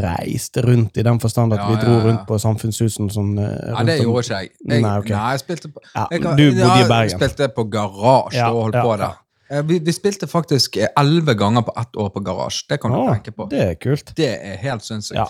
reiste 0.00 0.62
rundt 0.64 0.96
i 0.96 1.02
den 1.02 1.18
forstand 1.20 1.52
at 1.52 1.58
Ja, 1.60 1.68
vi 1.68 1.74
dro 1.76 1.92
ja, 1.92 1.98
ja. 1.98 2.04
rundt 2.06 2.26
på 2.26 2.38
Samfunnshusene 2.40 3.10
sånn 3.12 3.38
eh, 3.38 3.72
Ja, 3.74 3.82
det 3.84 3.98
gjorde 4.00 4.22
ikke 4.24 4.38
jeg. 4.40 4.50
jeg 4.68 4.82
Nei, 4.82 4.98
okay. 4.98 5.12
nei, 5.16 5.30
jeg 5.34 5.40
spilte 5.44 5.68
på 5.74 5.80
jeg, 5.94 6.20
du 6.22 6.26
bodde 6.26 6.78
i 6.80 6.88
Bergen. 6.88 7.10
Jeg 7.10 7.18
spilte 7.20 7.48
på 7.54 7.64
garasje 7.70 8.46
og 8.48 8.62
holdt 8.62 8.80
på 8.80 8.96
der. 9.02 9.12
Eh, 9.50 9.62
Vi, 9.62 9.78
vi 9.78 9.92
spilte 9.92 10.26
faktisk 10.30 10.76
eh, 10.76 10.88
elleve 11.00 11.34
ganger 11.34 11.62
på 11.66 11.72
ett 11.80 11.96
år 12.00 12.10
på 12.14 12.20
garasje. 12.24 12.64
Det 12.68 12.80
kan 12.82 12.90
du 12.94 12.96
Å, 12.98 13.08
tenke 13.12 13.32
på. 13.36 13.48
Det 13.50 13.60
er 13.60 13.74
kult. 13.80 14.14
Det 14.16 14.30
er 14.40 14.56
helt 14.62 14.84
sinnssykt. 14.86 15.18
Ja. 15.20 15.26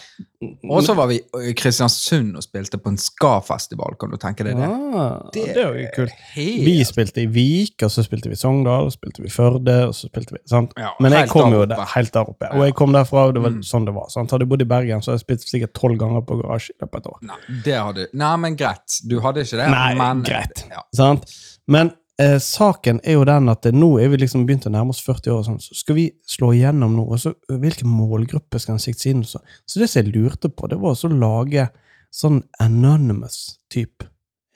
Og 0.68 0.82
så 0.84 0.92
var 0.94 1.08
vi 1.08 1.16
i 1.48 1.54
Kristiansund 1.56 2.36
og 2.36 2.42
spilte 2.44 2.76
på 2.78 2.90
en 2.92 2.98
ska-festival. 3.00 3.94
Kan 4.00 4.10
du 4.12 4.18
tenke 4.20 4.44
deg 4.44 4.58
det? 4.60 4.66
Ah, 4.68 5.22
det 5.32 5.44
er 5.56 5.78
jo 5.80 5.86
kult. 5.96 6.12
Helt, 6.34 6.64
Vi 6.66 6.74
spilte 6.84 7.22
i 7.24 7.26
Vik, 7.32 7.80
og 7.86 7.90
så 7.94 8.04
spilte 8.04 8.28
vi 8.28 8.36
Sogndal, 8.36 8.86
og 8.86 8.92
så 8.92 8.98
spilte 9.00 9.24
vi 9.24 9.32
Førde, 9.32 9.76
og 9.88 9.94
så 9.96 10.10
spilte 10.10 10.36
vi 10.36 10.42
sant? 10.50 10.76
Ja, 10.78 10.92
Men 11.00 11.16
jeg 11.16 11.30
kom 11.32 11.52
jo 11.56 11.64
der, 11.70 11.80
helt 11.94 12.12
der 12.14 12.28
oppe. 12.34 12.52
Og 12.52 12.66
jeg 12.68 12.76
kom 12.78 12.92
derfra, 12.94 13.26
og 13.30 13.34
det 13.38 13.42
var 13.42 13.54
Mm. 13.56 13.62
sånn 13.64 13.84
det 13.88 13.94
var. 13.96 14.08
Sant? 14.12 14.30
Hadde 14.30 14.44
jeg 14.44 14.48
bodd 14.52 14.62
i 14.62 14.68
Bergen, 14.68 15.00
så 15.02 15.12
hadde 15.12 15.20
jeg 15.22 15.26
spilt 15.26 15.48
sikkert 15.48 15.72
tolv 15.80 15.98
ganger 15.98 16.20
på 16.28 16.36
garasje 16.42 16.70
i 16.76 16.78
løpet 16.84 16.94
av 16.94 17.00
et 17.00 17.06
år. 17.12 17.18
Nei, 17.22 17.58
det 17.64 17.78
hadde 17.80 18.06
Nei, 18.12 18.36
men 18.36 18.56
greit. 18.56 19.00
Du 19.08 19.20
hadde 19.20 19.40
ikke 19.44 19.56
det. 19.64 19.70
Nei, 19.70 19.94
men, 19.94 20.22
greit. 20.22 20.64
Ja. 20.70 20.82
Sant? 20.94 21.24
Men 21.66 21.92
eh, 22.20 22.38
saken 22.38 23.00
er 23.04 23.18
jo 23.18 23.24
den 23.28 23.50
at 23.52 23.66
eh, 23.66 23.74
nå 23.74 23.94
er 24.02 24.10
vi 24.12 24.20
liksom 24.22 24.44
begynt 24.46 24.66
å 24.68 24.72
nærme 24.74 24.94
oss 24.94 25.02
40 25.04 25.32
år, 25.32 25.40
og 25.40 25.48
sånn, 25.48 25.62
så 25.62 25.78
skal 25.78 25.98
vi 25.98 26.08
slå 26.28 26.52
igjennom 26.54 26.96
nå. 26.96 27.06
og 27.08 27.22
så 27.22 27.34
eh, 27.34 27.58
Hvilken 27.60 27.90
målgruppe 27.90 28.60
skal 28.62 28.76
en 28.76 28.84
sikte 28.84 29.10
inn? 29.10 29.24
Så, 29.28 29.40
så 29.66 29.80
det 29.82 29.90
som 29.90 30.02
jeg 30.02 30.14
lurte 30.14 30.50
på, 30.50 30.70
det 30.70 30.80
var 30.82 30.94
å 30.94 31.14
lage 31.14 31.68
sånn 32.14 32.42
anonymous-type 32.62 34.06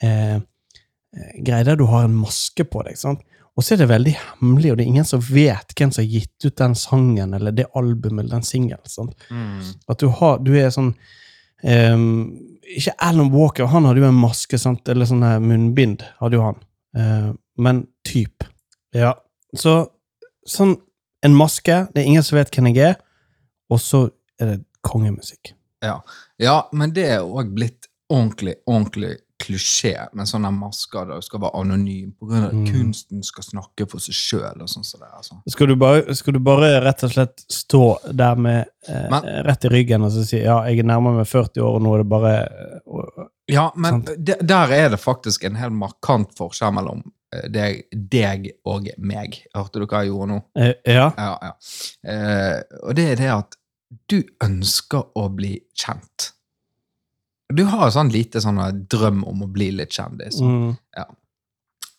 eh, 0.05 0.37
eh, 0.39 1.33
greie 1.43 1.67
der 1.67 1.79
du 1.79 1.87
har 1.91 2.07
en 2.07 2.15
maske 2.15 2.63
på 2.63 2.85
deg. 2.87 2.99
sant? 2.99 3.25
Og 3.59 3.65
så 3.65 3.75
er 3.75 3.81
det 3.81 3.89
veldig 3.89 4.13
hemmelig, 4.15 4.71
og 4.71 4.77
det 4.79 4.85
er 4.85 4.91
ingen 4.93 5.07
som 5.07 5.23
vet 5.25 5.73
hvem 5.75 5.91
som 5.91 6.05
har 6.05 6.13
gitt 6.13 6.45
ut 6.45 6.59
den 6.61 6.77
sangen 6.79 7.33
eller 7.35 7.51
det 7.51 7.67
albumet 7.75 8.23
eller 8.23 8.37
den 8.37 8.47
singelen. 8.47 9.09
Mm. 9.27 9.73
At 9.91 9.99
du, 9.99 10.07
har, 10.15 10.39
du 10.39 10.53
er 10.55 10.69
sånn 10.71 10.93
um, 11.67 12.05
Ikke 12.71 12.93
Alan 13.03 13.33
Walker, 13.33 13.67
han 13.67 13.89
hadde 13.89 13.99
jo 13.99 14.07
en 14.07 14.21
maske, 14.21 14.55
sant? 14.61 14.87
eller 14.87 15.09
sånn 15.09 15.27
munnbind. 15.43 16.07
hadde 16.21 16.39
jo 16.39 16.45
han. 16.45 16.61
Eh, 16.95 17.29
men 17.59 17.83
typ. 18.07 18.43
Ja. 18.95 19.13
Så 19.55 19.75
sånn 20.47 20.77
en 21.25 21.35
maske, 21.35 21.81
det 21.93 22.01
er 22.03 22.07
ingen 22.09 22.23
som 22.25 22.37
vet 22.39 22.51
hvem 22.55 22.71
jeg 22.71 22.93
er, 22.93 22.99
og 23.69 23.81
så 23.83 24.05
er 24.39 24.53
det 24.53 24.59
kongemusikk. 24.87 25.53
Ja. 25.83 25.99
ja, 26.39 26.61
men 26.75 26.91
det 26.95 27.05
er 27.07 27.21
òg 27.23 27.51
blitt 27.55 27.85
ordentlig, 28.11 28.55
ordentlig 28.67 29.17
klisjé 29.39 29.93
med 30.17 30.27
sånne 30.27 30.49
masker 30.51 31.05
der 31.07 31.21
du 31.21 31.23
skal 31.23 31.39
være 31.39 31.55
anonym 31.61 32.09
på 32.19 32.27
grunn 32.27 32.43
av 32.43 32.49
at 32.49 32.55
Mm. 32.57 32.65
kunsten 32.73 33.21
skal 33.23 33.43
snakke 33.45 33.85
for 33.89 33.99
seg 34.03 34.13
sjøl 34.17 34.63
sånn 34.67 34.83
så. 34.83 34.97
Altså. 34.99 35.37
Skal 35.47 35.67
skal 36.15 36.33
du 36.35 36.39
bare 36.43 36.81
rett 36.83 37.03
og 37.07 37.11
slett 37.13 37.45
stå 37.47 37.83
der 38.11 38.35
med 38.35 38.65
eh, 38.89 39.07
Men- 39.09 39.23
rett 39.45 39.63
i 39.65 39.69
ryggen 39.69 40.03
og 40.03 40.11
så 40.11 40.25
si 40.27 40.41
ja, 40.43 40.57
jeg 40.67 40.79
er 40.79 40.83
nærmere 40.83 41.15
meg 41.21 41.27
40 41.27 41.61
år, 41.63 41.75
og 41.75 41.81
nå 41.81 41.93
er 41.93 41.97
det 42.03 42.09
bare 42.09 42.33
eh, 42.43 42.79
og- 42.87 43.29
Ja, 43.47 43.71
men 43.75 44.05
Sant. 44.05 44.25
der 44.47 44.71
er 44.71 44.89
det 44.89 44.99
faktisk 44.99 45.45
en 45.45 45.55
helt 45.55 45.73
markant 45.73 46.35
forskjell 46.35 46.73
mellom 46.73 46.99
eh, 46.99 47.11
deg, 47.53 47.83
deg 47.93 48.49
og 48.65 48.87
meg. 48.97 49.41
Hørte 49.55 49.79
du 49.81 49.85
hva 49.85 50.03
jeg 50.03 50.11
gjorde 50.13 50.31
nå? 50.33 50.39
eh, 50.57 50.73
Ja. 50.89 51.11
Ja, 51.17 51.31
ja. 51.41 51.53
Eh, 52.13 52.57
og 52.83 52.95
det 52.97 53.07
er 53.11 53.15
det 53.21 53.29
at 53.35 53.55
du 54.09 54.19
ønsker 54.45 55.07
å 55.17 55.27
bli 55.33 55.55
kjent. 55.77 56.31
Du 57.53 57.63
har 57.65 57.87
en 57.87 57.95
sånn 57.95 58.11
lite 58.13 58.41
sånn 58.43 58.59
drøm 58.89 59.23
om 59.25 59.45
å 59.45 59.47
bli 59.49 59.71
litt 59.73 59.93
kjendis. 59.95 60.37
Mm. 60.41 60.75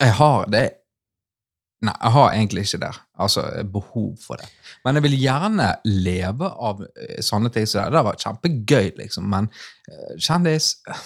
Jeg 0.00 0.14
har 0.20 0.46
det 0.50 0.66
Nei, 1.80 1.94
jeg 1.96 2.12
har 2.12 2.34
egentlig 2.36 2.62
ikke 2.66 2.78
det. 2.82 2.90
Altså, 3.24 3.42
behov 3.72 4.10
for 4.20 4.36
det. 4.36 4.50
Men 4.84 4.98
jeg 4.98 5.04
vil 5.06 5.14
gjerne 5.22 5.68
leve 5.88 6.50
av 6.60 6.82
eh, 6.84 7.22
sånne 7.24 7.48
ting 7.54 7.64
som 7.64 7.80
det. 7.80 7.86
Det 7.94 7.96
har 7.96 8.04
vært 8.04 8.24
kjempegøy, 8.26 8.88
liksom. 8.98 9.24
Men 9.32 9.48
eh, 9.88 10.10
kjendis 10.20 10.66
eh, 10.92 11.00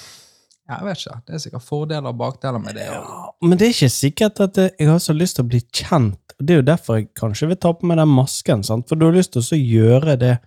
Jeg 0.65 0.87
vet 0.87 1.01
ikke. 1.01 1.17
Det 1.27 1.35
er 1.37 1.43
sikkert 1.43 1.65
fordeler 1.67 2.09
og 2.09 2.21
bakdeler 2.21 2.63
med 2.63 2.79
det. 2.79 2.87
Ja, 2.89 3.03
men 3.45 3.59
det 3.61 3.67
er 3.67 3.75
ikke 3.75 3.93
sikkert 3.93 4.41
at 4.41 4.61
jeg 4.65 4.89
har 4.89 5.01
så 5.03 5.13
lyst 5.17 5.37
til 5.37 5.45
å 5.45 5.51
bli 5.53 5.61
kjent. 5.77 6.37
Det 6.41 6.55
er 6.55 6.63
jo 6.63 6.67
derfor 6.67 6.99
jeg 6.99 7.11
kanskje 7.19 7.51
vil 7.51 7.59
ta 7.61 7.75
på 7.77 7.87
meg 7.87 8.01
den 8.01 8.15
masken. 8.15 8.65
sant? 8.65 8.89
For 8.89 8.99
du 8.99 9.05
har 9.07 9.17
lyst 9.17 9.35
til 9.35 9.45
å 9.45 9.61
gjøre 9.61 10.17
det 10.21 10.39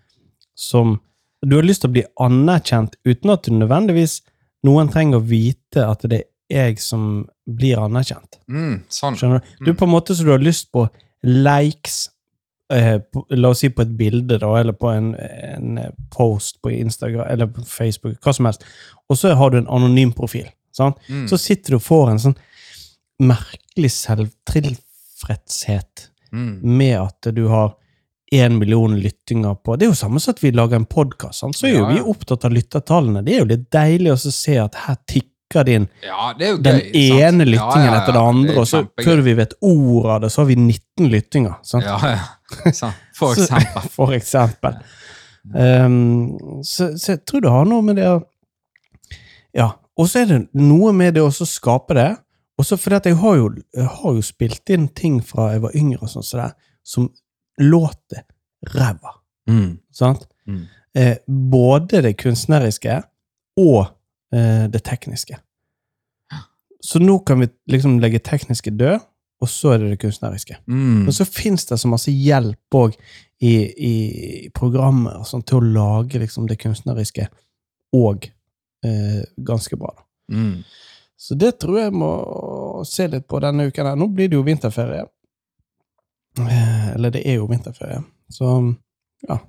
som 0.57 0.97
Du 1.45 1.53
har 1.53 1.61
lyst 1.61 1.83
til 1.83 1.91
å 1.91 1.93
bli 1.93 2.01
anerkjent 2.17 2.95
uten 3.05 3.29
at 3.29 3.45
du 3.45 3.53
nødvendigvis 3.53 4.23
noen 4.65 4.87
trenger 4.89 5.19
å 5.19 5.27
vite 5.29 5.83
at 5.85 6.01
det 6.09 6.23
er 6.49 6.71
jeg 6.71 6.79
som 6.81 7.27
blir 7.45 7.77
anerkjent. 7.77 8.39
Mm, 8.49 8.79
sånn. 8.89 9.19
Skjønner 9.19 9.43
du? 9.43 9.65
Du 9.67 9.69
er 9.69 9.77
på 9.77 9.85
en 9.85 9.93
måte 9.93 10.15
så 10.17 10.25
du 10.25 10.31
har 10.33 10.41
lyst 10.41 10.71
på 10.73 10.87
likes 11.21 12.07
eh, 12.73 12.99
på, 12.99 13.25
La 13.29 13.49
oss 13.53 13.59
si 13.63 13.69
på 13.69 13.81
et 13.85 13.97
bilde, 13.99 14.39
da, 14.41 14.49
eller 14.59 14.73
på 14.77 14.87
en, 14.91 15.15
en 15.15 15.79
post 16.13 16.61
på 16.61 16.71
Instagram 16.71 17.27
eller 17.29 17.47
på 17.51 17.61
Facebook, 17.67 18.17
hva 18.23 18.33
som 18.35 18.45
helst, 18.49 18.61
og 19.07 19.15
så 19.19 19.25
har 19.39 19.47
du 19.51 19.57
en 19.61 19.71
anonym 19.71 20.11
profil. 20.15 20.47
sant? 20.75 20.95
Mm, 21.09 21.27
så 21.29 21.35
sitter 21.41 21.69
du 21.73 21.77
og 21.79 21.87
får 21.87 22.05
en 22.11 22.23
sånn 22.27 22.39
merkelig 23.23 23.91
selvtilfredshet 23.95 25.93
mm. 26.31 26.59
med 26.61 26.95
at 27.01 27.21
du 27.33 27.47
har 27.49 27.69
én 28.31 28.59
million 28.59 28.99
lyttinger 28.99 29.55
på 29.55 29.75
Det 29.75 29.85
er 29.85 29.93
jo 29.93 29.95
samme 29.95 30.19
som 30.19 30.35
at 30.35 30.43
vi 30.43 30.51
lager 30.51 30.75
en 30.75 30.85
podkast. 30.85 31.45
Så 31.55 31.67
er 31.67 31.77
jo 31.77 31.85
Ja, 31.85 31.93
vi 31.93 32.01
opptatt 32.03 32.45
av 32.45 32.51
lyttertallene. 32.51 33.23
Det 33.23 33.33
er 33.33 33.39
jo 33.39 33.51
litt 33.53 33.69
deilig 33.71 34.11
å 34.11 34.17
se 34.19 34.57
at 34.59 34.75
her 34.83 34.97
tikker 35.07 35.31
det 35.53 35.63
din 35.67 35.87
Ja, 36.03 36.33
den 36.37 36.59
gøy. 36.61 36.91
sant? 36.91 36.95
ene 36.95 37.45
Ja, 37.45 37.49
lyttingen 37.51 37.87
ja, 37.89 37.97
etter 38.01 38.15
det 38.17 38.21
andre, 38.21 38.53
det 38.53 38.61
og 38.61 38.67
så 38.67 38.83
før 39.03 39.21
vi 39.25 39.33
vet 39.37 39.53
ordet 39.61 40.11
av 40.11 40.21
det, 40.21 40.31
så 40.33 40.41
har 40.41 40.47
vi 40.49 40.55
19 40.55 41.09
lyttinger. 41.13 41.57
Sant? 41.63 41.85
Ja, 41.87 41.97
ja. 42.03 42.71
Sant. 42.71 42.95
For 43.19 43.33
eksempel. 43.33 43.89
For 43.95 44.13
eksempel. 44.17 44.79
Um, 45.55 46.61
så, 46.63 46.91
så 46.99 47.13
jeg 47.15 47.23
tror 47.25 47.41
det 47.45 47.51
har 47.53 47.67
noe 47.69 47.85
med 47.85 48.01
det 48.01 48.07
å 48.11 48.21
Ja. 49.55 49.71
Og 49.97 50.05
så 50.11 50.21
er 50.21 50.25
det 50.29 50.39
noe 50.53 50.91
med 50.93 51.15
det 51.17 51.23
å 51.25 51.31
skape 51.33 51.95
det. 51.97 52.09
Også 52.61 52.77
fordi 52.77 52.97
at 52.99 53.07
jeg 53.09 53.17
har 53.21 53.37
jo, 53.37 53.49
jeg 53.73 53.89
har 53.89 54.17
jo 54.17 54.23
spilt 54.25 54.69
inn 54.73 54.87
ting 54.93 55.19
fra 55.25 55.51
jeg 55.55 55.63
var 55.63 55.77
yngre, 55.77 56.05
og 56.05 56.11
sånn 56.11 56.25
det, 56.37 56.51
som 56.85 57.07
låter 57.61 58.25
ræva. 58.73 59.15
Mm. 59.49 59.79
Sant? 59.93 60.27
Mm. 60.45 60.63
Eh, 60.97 61.17
både 61.25 62.01
det 62.05 62.15
kunstneriske 62.21 62.99
og 63.61 63.93
det 64.31 64.81
tekniske. 64.83 65.37
så 66.83 66.99
nå 66.99 67.19
kan 67.19 67.39
vi 67.39 67.47
liksom 67.71 67.99
legge 68.03 68.19
tekniske 68.19 68.71
død, 68.75 68.99
og 69.41 69.49
så 69.49 69.71
er 69.73 69.77
det 69.79 69.89
det 69.93 69.99
kunstneriske. 70.01 70.57
Mm. 70.67 71.05
Men 71.05 71.13
så 71.13 71.25
fins 71.25 71.65
det 71.69 71.77
så 71.79 71.87
masse 71.87 72.11
hjelp 72.11 72.75
òg 72.75 72.95
i, 73.39 73.53
i 73.87 74.49
programmer 74.55 75.23
sånn, 75.29 75.43
til 75.45 75.59
å 75.59 75.67
lage 75.77 76.19
liksom, 76.21 76.47
det 76.49 76.57
kunstneriske 76.61 77.27
og 77.95 78.25
eh, 78.85 79.21
ganske 79.37 79.77
bra. 79.77 79.93
da. 79.95 80.05
Mm. 80.33 80.63
Så 81.17 81.35
det 81.37 81.55
tror 81.61 81.79
jeg 81.79 81.93
må 81.97 82.11
se 82.85 83.07
litt 83.09 83.27
på 83.29 83.39
denne 83.41 83.67
uken. 83.69 83.85
her. 83.91 83.95
Nå 83.97 84.07
blir 84.13 84.29
det 84.29 84.37
jo 84.37 84.45
vinterferie. 84.45 85.05
Eh, 86.39 86.89
eller 86.95 87.13
det 87.13 87.23
er 87.25 87.39
jo 87.39 87.47
vinterferie. 87.49 88.01
Så 88.29 88.51
ja, 89.27 89.39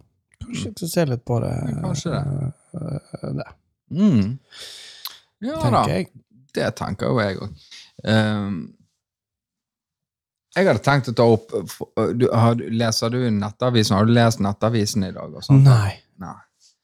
kanskje 0.45 0.69
jeg 0.71 0.77
skal 0.77 0.93
se 0.95 1.07
litt 1.11 1.25
på 1.29 1.41
det. 1.45 1.55
Ja, 1.55 1.81
kanskje 1.85 2.12
det. 2.14 2.53
eh, 2.81 3.17
eh, 3.23 3.33
det 3.41 3.49
Mm. 3.90 4.38
Ja 5.40 5.70
da. 5.70 5.85
jeg. 5.88 6.09
Det 6.55 6.74
tenker 6.77 7.07
jo 7.12 7.20
jeg 7.20 7.37
òg. 7.38 7.53
jeg 10.57 10.66
hadde 10.66 10.83
tenkt 10.83 11.11
å 11.12 11.14
ta 11.14 11.27
opp 11.29 11.53
du, 12.18 12.27
har, 12.33 12.59
Leser 12.59 13.12
du 13.14 13.20
Nettavisen? 13.31 13.96
Har 13.98 14.09
du 14.09 14.12
lest 14.16 14.40
Nettavisen 14.42 15.05
i 15.07 15.12
dag? 15.14 15.37
Nei. 15.55 15.92
Nei. 16.18 16.35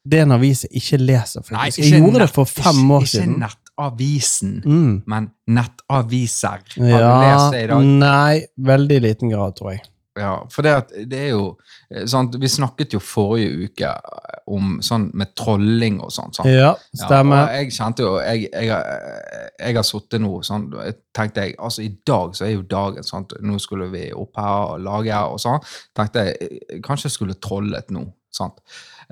Det 0.05 0.19
er 0.21 0.27
en 0.27 0.35
avis 0.35 0.61
jeg 0.67 0.77
ikke 0.83 0.99
leser, 1.01 1.41
Nei, 1.55 1.67
ikke 1.71 1.81
Jeg 1.89 2.01
gjorde 2.03 2.19
det 2.21 2.29
for 2.35 2.45
fem 2.45 2.77
ikke, 2.83 2.93
år 2.99 3.07
siden. 3.09 3.31
Ikke 3.33 3.41
Nettavisen, 3.47 4.51
Mm. 4.65 5.03
men 5.09 5.31
nettaviser. 5.49 6.61
Har 6.77 7.01
du 7.01 7.09
lest 7.25 7.51
det 7.55 7.63
i 7.63 7.67
dag? 7.71 7.83
nei, 8.05 8.45
veldig 8.69 8.99
liten 9.01 9.29
grad, 9.33 9.55
tror 9.57 9.71
jeg. 9.73 9.81
Ja, 10.17 10.45
for 10.49 10.61
det, 10.63 10.71
at, 10.71 10.91
det 11.11 11.17
er 11.19 11.29
jo 11.33 11.57
eh, 11.91 12.05
sant, 12.07 12.37
Vi 12.39 12.47
snakket 12.47 12.93
jo 12.95 12.99
forrige 13.03 13.65
uke 13.67 13.89
eh, 13.89 14.37
om 14.47 14.77
sånn 14.85 15.09
med 15.13 15.33
trolling 15.35 15.97
og 15.99 16.11
sånn. 16.15 16.31
sant? 16.33 16.47
Ja, 16.47 16.69
Ja, 16.95 17.05
stemmer. 17.05 17.41
og 17.49 17.55
jeg 17.57 17.71
kjente 17.75 18.05
jo 18.05 18.13
Jeg, 18.23 18.49
jeg, 18.53 18.69
har- 18.71 19.49
jeg 19.59 19.75
har 19.75 19.83
sittet 19.83 20.21
nå 20.21 20.31
sånn 20.47 20.69
tenkte 21.15 21.41
jeg, 21.45 21.55
altså 21.59 21.83
I 21.83 21.91
dag 22.07 22.33
så 22.35 22.45
er 22.45 22.53
jo 22.55 22.61
dagen 22.61 23.03
sant? 23.03 23.33
Nå 23.41 23.59
skulle 23.59 23.89
vi 23.91 24.05
opp 24.13 24.35
her 24.37 24.75
og 24.75 24.81
lage 24.81 25.11
her 25.11 25.31
og 25.35 25.39
sånn. 25.43 25.59
tenkte 25.95 26.25
jeg 26.29 26.37
eh, 26.41 26.79
kanskje 26.81 27.09
jeg 27.09 27.17
skulle 27.17 27.33
trollet 27.35 27.91
nå. 27.91 28.05
Sant? 28.35 28.59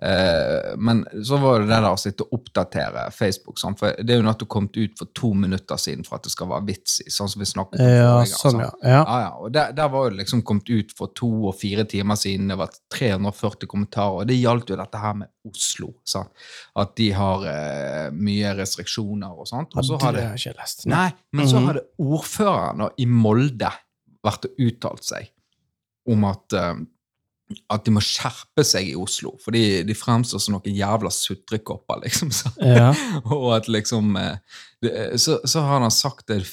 Eh, 0.01 0.73
men 0.81 1.03
så 1.23 1.38
var 1.41 1.59
det 1.62 1.67
det 1.69 1.75
der 1.83 1.86
å 1.93 1.99
sitte 2.01 2.25
og 2.25 2.33
oppdatere 2.39 3.03
Facebook. 3.13 3.59
Sant? 3.62 3.77
For 3.79 3.93
det 3.99 4.15
er 4.15 4.19
jo 4.21 4.25
noe 4.25 4.38
du 4.41 4.45
kom 4.49 4.65
ut 4.73 4.97
for 4.97 5.09
to 5.15 5.33
minutter 5.38 5.77
siden 5.79 6.03
for 6.07 6.17
at 6.17 6.25
det 6.27 6.33
skal 6.33 6.49
være 6.49 6.65
vits 6.67 6.99
i. 7.05 7.09
sånn 7.13 7.29
som 7.29 7.43
vi 7.43 7.45
snakket 7.49 7.79
om 7.83 7.88
Ja, 7.91 8.07
forrige 8.17 8.39
sånn, 8.41 8.59
ja. 8.63 8.71
ja. 8.83 9.01
Ja, 9.03 9.19
ja, 9.25 9.29
og 9.38 9.51
der, 9.53 9.71
der 9.77 9.91
var 9.93 10.09
jo 10.09 10.17
liksom 10.17 10.41
kommet 10.47 10.69
ut 10.73 10.91
for 10.97 11.13
to 11.15 11.29
og 11.51 11.55
fire 11.59 11.86
timer 11.89 12.17
siden. 12.19 12.49
Det 12.49 12.57
var 12.57 12.73
340 12.93 13.69
kommentarer, 13.69 14.23
og 14.23 14.27
det 14.31 14.39
gjaldt 14.41 14.73
jo 14.73 14.79
dette 14.81 15.03
her 15.03 15.13
med 15.21 15.29
Oslo. 15.47 15.93
Sant? 16.07 16.31
At 16.79 16.95
de 16.97 17.12
har 17.13 17.45
eh, 17.51 18.09
mye 18.15 18.53
restriksjoner 18.57 19.33
og 19.39 19.47
sånt. 19.49 19.77
Og 19.77 19.86
så 19.88 19.99
har 20.01 20.13
det 20.17 20.25
det, 20.33 20.55
lest. 20.57 20.86
nei, 20.89 21.09
men 21.31 21.45
så 21.47 21.59
Mhm. 21.62 21.67
hadde 21.69 21.86
ordføreren 21.99 22.89
i 22.97 23.05
Molde 23.05 23.69
vært 24.23 24.45
og 24.49 24.57
uttalt 24.59 25.03
seg 25.03 25.29
om 26.07 26.23
at, 26.25 26.53
eh, 26.53 26.73
at 27.74 27.86
de 27.86 27.94
må 27.96 28.02
skjerpe 28.04 28.63
seg 28.66 28.89
i 28.92 28.96
Oslo, 29.00 29.36
fordi 29.44 29.84
de 29.88 29.96
fremstår 29.98 30.42
som 30.42 30.56
noen 30.58 30.76
jævla 30.76 31.12
sutrekopper, 31.13 32.02
liksom. 32.06 32.32
Så. 32.36 32.52
Ja. 32.60 32.92
Og 33.34 33.50
at 33.56 33.70
liksom 33.72 34.16
eh, 34.20 34.38
så, 35.16 35.39
så 35.48 35.63
har 35.63 35.80
han 35.80 35.92
sagt 35.92 36.28
det 36.28 36.44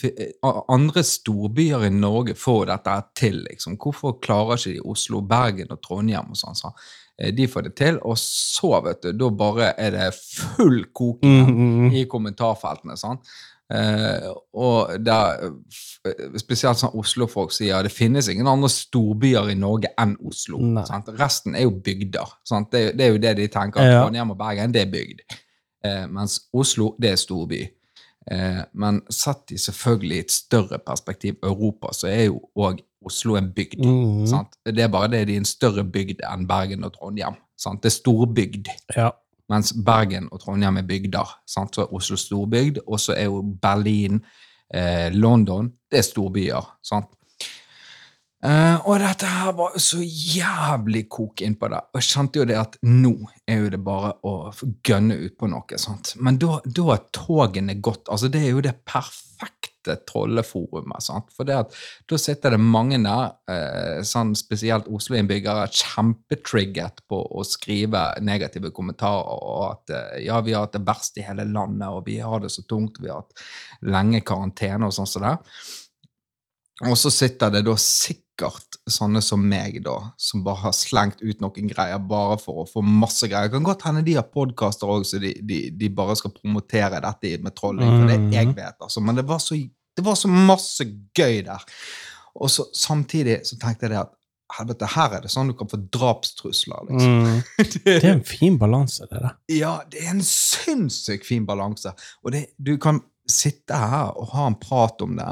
Andre 0.69 1.03
storbyer 1.03 1.87
i 1.89 1.91
Norge 1.91 2.37
får 2.39 2.67
dette 2.71 2.97
til, 3.19 3.43
liksom. 3.49 3.79
Hvorfor 3.81 4.19
klarer 4.23 4.61
ikke 4.61 4.79
de 4.79 4.89
Oslo, 4.95 5.21
Bergen 5.21 5.73
og 5.75 5.83
Trondheim 5.83 6.31
og 6.35 6.39
sånn? 6.39 6.59
Så, 6.59 6.73
eh, 7.19 7.33
de 7.35 7.49
får 7.51 7.69
det 7.69 7.75
til, 7.81 8.01
og 8.03 8.19
så, 8.21 8.77
vet 8.87 9.03
du, 9.03 9.13
da 9.13 9.31
bare 9.31 9.73
er 9.79 9.97
det 9.97 10.11
full 10.15 10.85
koking 10.93 11.41
Mm, 11.51 11.57
-hmm. 11.57 11.95
i 11.97 12.05
kommentarfeltene. 12.05 12.97
sant? 12.97 13.21
Eh, 13.71 14.31
og 14.59 14.97
der, 15.07 15.45
f- 15.71 16.01
spesielt 16.43 16.81
sånn 16.81 16.97
Oslo-folk 16.99 17.53
sier 17.55 17.85
det 17.87 17.93
finnes 17.95 18.27
ingen 18.33 18.49
andre 18.51 18.69
storbyer 18.73 19.53
i 19.53 19.55
Norge 19.55 19.93
enn 20.01 20.17
Oslo. 20.27 20.59
Sant? 20.89 21.09
Resten 21.21 21.55
er 21.55 21.69
jo 21.69 21.71
bygder. 21.87 22.33
Sant? 22.45 22.73
Det, 22.73 22.97
det 22.99 23.07
er 23.07 23.13
jo 23.15 23.21
det 23.23 23.37
de 23.39 23.47
tenker. 23.53 23.85
Ja. 23.87 24.01
Trondheim 24.03 24.33
og 24.35 24.39
Bergen, 24.41 24.73
det 24.75 24.83
er 24.87 24.91
bygd. 24.91 25.23
Eh, 25.87 26.07
mens 26.11 26.41
Oslo, 26.53 26.97
det 27.01 27.13
er 27.13 27.21
storby. 27.23 27.63
Eh, 28.31 28.59
men 28.75 29.01
satt 29.11 29.55
i 29.55 29.59
selvfølgelig 29.59 30.19
et 30.25 30.31
større 30.35 30.79
perspektiv 30.83 31.39
Europa, 31.43 31.95
så 31.97 32.11
er 32.11 32.25
jo 32.27 32.41
òg 32.59 32.83
Oslo 33.07 33.39
en 33.39 33.53
bygd. 33.57 33.79
mm. 33.87 34.27
Sant? 34.29 34.59
Det 34.67 34.83
er 34.85 34.91
bare 34.93 35.09
det 35.15 35.23
de 35.31 35.39
er 35.39 35.41
en 35.41 35.49
større 35.49 35.85
bygd 35.89 36.21
enn 36.29 36.43
Bergen 36.51 36.85
og 36.85 36.93
Trondheim. 36.99 37.39
Sant? 37.57 37.81
Det 37.83 37.89
er 37.93 37.97
storbygd. 38.01 38.69
Ja. 38.97 39.11
Mens 39.51 39.73
Bergen 39.75 40.29
og 40.31 40.41
Trondheim 40.45 40.79
er 40.79 40.87
bygder. 40.87 41.37
Sant? 41.49 41.75
Så 41.75 41.85
er 41.85 41.95
Oslo 41.97 42.19
storbygd, 42.19 42.85
og 42.87 43.01
så 43.03 43.17
er 43.19 43.27
jo 43.29 43.43
Berlin, 43.43 44.23
eh, 44.73 45.11
London 45.13 45.73
Det 45.91 45.99
er 45.99 46.07
storbyer. 46.07 46.77
Sant? 46.83 47.11
Eh, 48.41 48.77
og 48.89 49.03
dette 49.03 49.29
her 49.29 49.53
var 49.53 49.75
så 49.77 49.99
jævlig 50.01 51.03
kok 51.13 51.43
innpå 51.45 51.69
det. 51.69 51.81
Og 51.93 52.01
jeg 52.01 52.09
kjente 52.09 52.41
jo 52.41 52.47
det 52.49 52.57
at 52.57 52.79
nå 52.89 53.13
er 53.45 53.67
jo 53.67 53.73
det 53.75 53.81
bare 53.85 54.15
å 54.25 54.33
gønne 54.87 55.19
ut 55.27 55.37
på 55.37 55.51
noe. 55.51 55.77
sant? 55.77 56.15
Men 56.17 56.39
da, 56.41 56.61
da 56.65 56.87
er 56.95 57.03
togene 57.13 57.77
gått. 57.83 58.09
altså 58.09 58.29
Det 58.33 58.41
er 58.41 58.55
jo 58.55 58.63
det 58.65 58.79
perfekte 58.89 59.60
trolleforumet. 59.89 61.03
sant? 61.03 61.33
For 61.35 61.49
at 61.51 61.75
da 62.09 62.19
sitter 62.21 62.51
det 62.55 62.61
mange 62.61 62.99
der, 63.03 63.33
eh, 63.49 64.03
sånn 64.07 64.35
spesielt 64.37 64.89
Oslo-innbyggere, 64.89 65.69
kjempetrigget 65.71 67.03
på 67.09 67.21
å 67.21 67.45
skrive 67.45 68.21
negative 68.21 68.71
kommentarer, 68.71 69.25
og 69.25 69.65
at 69.71 69.91
eh, 69.91 70.25
ja, 70.27 70.41
vi 70.41 70.53
har 70.53 70.67
hatt 70.67 70.79
det 70.79 70.87
verst 70.87 71.19
i 71.19 71.27
hele 71.27 71.45
landet, 71.45 71.89
og 71.89 72.07
vi 72.07 72.19
har 72.19 72.41
det 72.41 72.51
så 72.51 72.63
tungt, 72.63 73.01
vi 73.01 73.09
har 73.09 73.25
hatt 73.25 73.45
lenge 73.83 74.21
karantene 74.21 74.87
og 74.87 74.93
sånn 74.93 75.09
som 75.09 75.23
det. 75.23 75.37
Og 76.89 76.97
så 76.97 77.11
sitter 77.13 77.51
det 77.53 77.67
da 77.67 77.77
sikkert 77.77 78.30
sånne 78.91 79.23
som 79.25 79.43
meg, 79.47 79.81
da, 79.85 79.97
som 80.21 80.45
bare 80.47 80.65
har 80.65 80.77
slengt 80.77 81.21
ut 81.23 81.43
noen 81.43 81.71
greier 81.71 82.01
bare 82.11 82.39
for 82.41 82.63
å 82.63 82.69
få 82.69 82.83
masse 82.85 83.29
greier. 83.29 83.49
Det 83.49 83.59
kan 83.59 83.67
godt 83.69 83.85
hende 83.89 84.05
de 84.07 84.17
har 84.19 84.29
podkaster 84.31 84.91
òg, 84.91 85.05
så 85.09 85.21
de, 85.23 85.35
de, 85.47 85.61
de 85.77 85.91
bare 85.95 86.17
skal 86.19 86.35
promotere 86.35 87.03
dette 87.05 87.35
med 87.45 87.57
trolling. 87.57 87.91
For 87.99 88.11
det 88.11 88.21
jeg 88.37 88.55
vet, 88.55 88.79
altså. 88.81 89.03
Men 89.05 89.21
det 89.21 89.27
var, 89.29 89.43
så, 89.45 89.59
det 89.59 90.07
var 90.07 90.19
så 90.19 90.31
masse 90.31 90.87
gøy 91.17 91.43
der. 91.49 91.67
Og 92.41 92.51
så 92.53 92.67
samtidig 92.77 93.41
så 93.49 93.59
tenkte 93.61 93.89
jeg 93.89 93.95
det 93.97 94.03
at 94.05 94.17
helvete, 94.59 94.89
her 94.97 95.15
er 95.15 95.25
det 95.25 95.31
sånn 95.31 95.51
du 95.51 95.55
kan 95.59 95.71
få 95.71 95.79
drapstrusler, 95.95 96.89
liksom. 96.89 97.21
Mm. 97.23 97.39
Det 97.85 97.97
er 98.01 98.13
en 98.17 98.27
fin 98.27 98.59
balanse, 98.59 99.07
det 99.11 99.23
der. 99.23 99.37
Ja, 99.55 99.77
det 99.91 100.03
er 100.03 100.15
en 100.15 100.25
sinnssykt 100.27 101.29
fin 101.29 101.47
balanse. 101.47 101.93
Og 102.25 102.35
det, 102.35 102.49
du 102.59 102.75
kan 102.83 103.03
sitte 103.31 103.77
her 103.79 104.17
og 104.19 104.33
ha 104.35 104.49
en 104.51 104.59
prat 104.59 105.03
om 105.05 105.15
det 105.19 105.29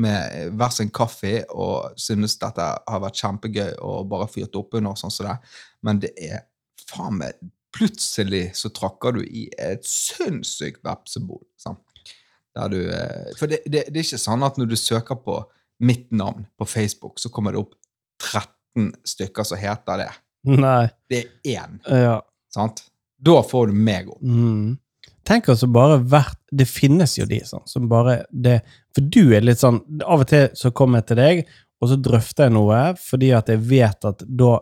med 0.00 0.52
hver 0.58 0.72
sin 0.74 0.90
kaffe 0.94 1.42
og 1.50 1.98
synes 2.00 2.38
dette 2.40 2.64
har 2.64 3.02
vært 3.02 3.20
kjempegøy 3.20 3.74
og 3.80 4.08
bare 4.12 4.28
fyrt 4.30 4.56
opp 4.58 4.76
under, 4.78 4.96
sånn 4.98 5.12
som 5.12 5.28
det. 5.28 5.36
Men 5.84 6.00
det 6.02 6.14
er 6.16 6.46
faen 6.88 7.20
meg 7.22 7.50
Plutselig 7.72 8.50
så 8.52 8.68
trakker 8.68 9.14
du 9.16 9.22
i 9.24 9.46
et 9.56 9.86
sinnssykt 9.88 10.82
vepsebol. 10.84 11.40
Sånn. 11.56 11.78
Du, 12.68 12.76
eh, 12.92 13.30
for 13.38 13.48
det, 13.48 13.62
det, 13.64 13.86
det 13.88 13.96
er 13.96 14.04
ikke 14.04 14.20
sånn 14.20 14.44
at 14.44 14.58
når 14.60 14.68
du 14.68 14.76
søker 14.76 15.16
på 15.24 15.38
mitt 15.80 16.10
navn 16.12 16.44
på 16.60 16.68
Facebook, 16.68 17.16
så 17.16 17.32
kommer 17.32 17.56
det 17.56 17.62
opp 17.62 17.72
13 18.20 18.92
stykker 19.08 19.48
som 19.48 19.60
heter 19.62 20.02
det. 20.04 20.10
Nei. 20.52 20.84
Det 21.08 21.22
er 21.22 21.56
én. 21.56 21.80
Ja. 21.88 22.18
Sant? 22.52 22.84
Da 23.22 23.38
får 23.46 23.70
du 23.70 23.80
meg 23.88 24.12
opp. 24.12 24.20
Mm. 24.20 24.76
Tenk 25.32 25.48
altså 25.48 25.68
bare 25.72 25.98
hvert 26.04 26.38
Det 26.52 26.66
finnes 26.68 27.14
jo 27.18 27.24
de 27.30 27.38
sånn 27.48 27.64
som 27.70 27.88
bare 27.90 28.18
det 28.30 28.58
For 28.94 29.06
du 29.14 29.32
er 29.32 29.44
litt 29.44 29.62
sånn 29.62 29.80
Av 30.04 30.20
og 30.24 30.28
til 30.28 30.50
så 30.58 30.72
kommer 30.76 31.00
jeg 31.00 31.08
til 31.12 31.20
deg, 31.22 31.40
og 31.82 31.88
så 31.90 31.96
drøfter 31.98 32.46
jeg 32.50 32.54
noe 32.54 32.80
fordi 33.00 33.30
at 33.34 33.48
jeg 33.50 33.62
vet 33.72 34.04
at 34.12 34.20
da 34.28 34.52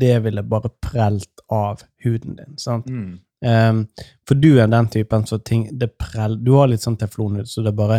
det 0.00 0.14
ville 0.24 0.44
bare 0.46 0.70
prelt 0.80 1.42
av 1.52 1.82
huden 2.04 2.38
din. 2.38 2.54
sant? 2.62 2.86
Mm. 2.88 3.18
Um, 3.44 3.82
for 4.28 4.36
du 4.40 4.50
er 4.60 4.68
den 4.68 4.88
typen 4.92 5.26
så 5.28 5.38
ting 5.44 5.66
det 5.80 5.90
prell, 6.00 6.38
Du 6.44 6.52
har 6.58 6.68
litt 6.68 6.82
sånn 6.84 6.96
teflonhud, 7.00 7.48
så 7.48 7.62
det 7.64 7.72
bare 7.76 7.98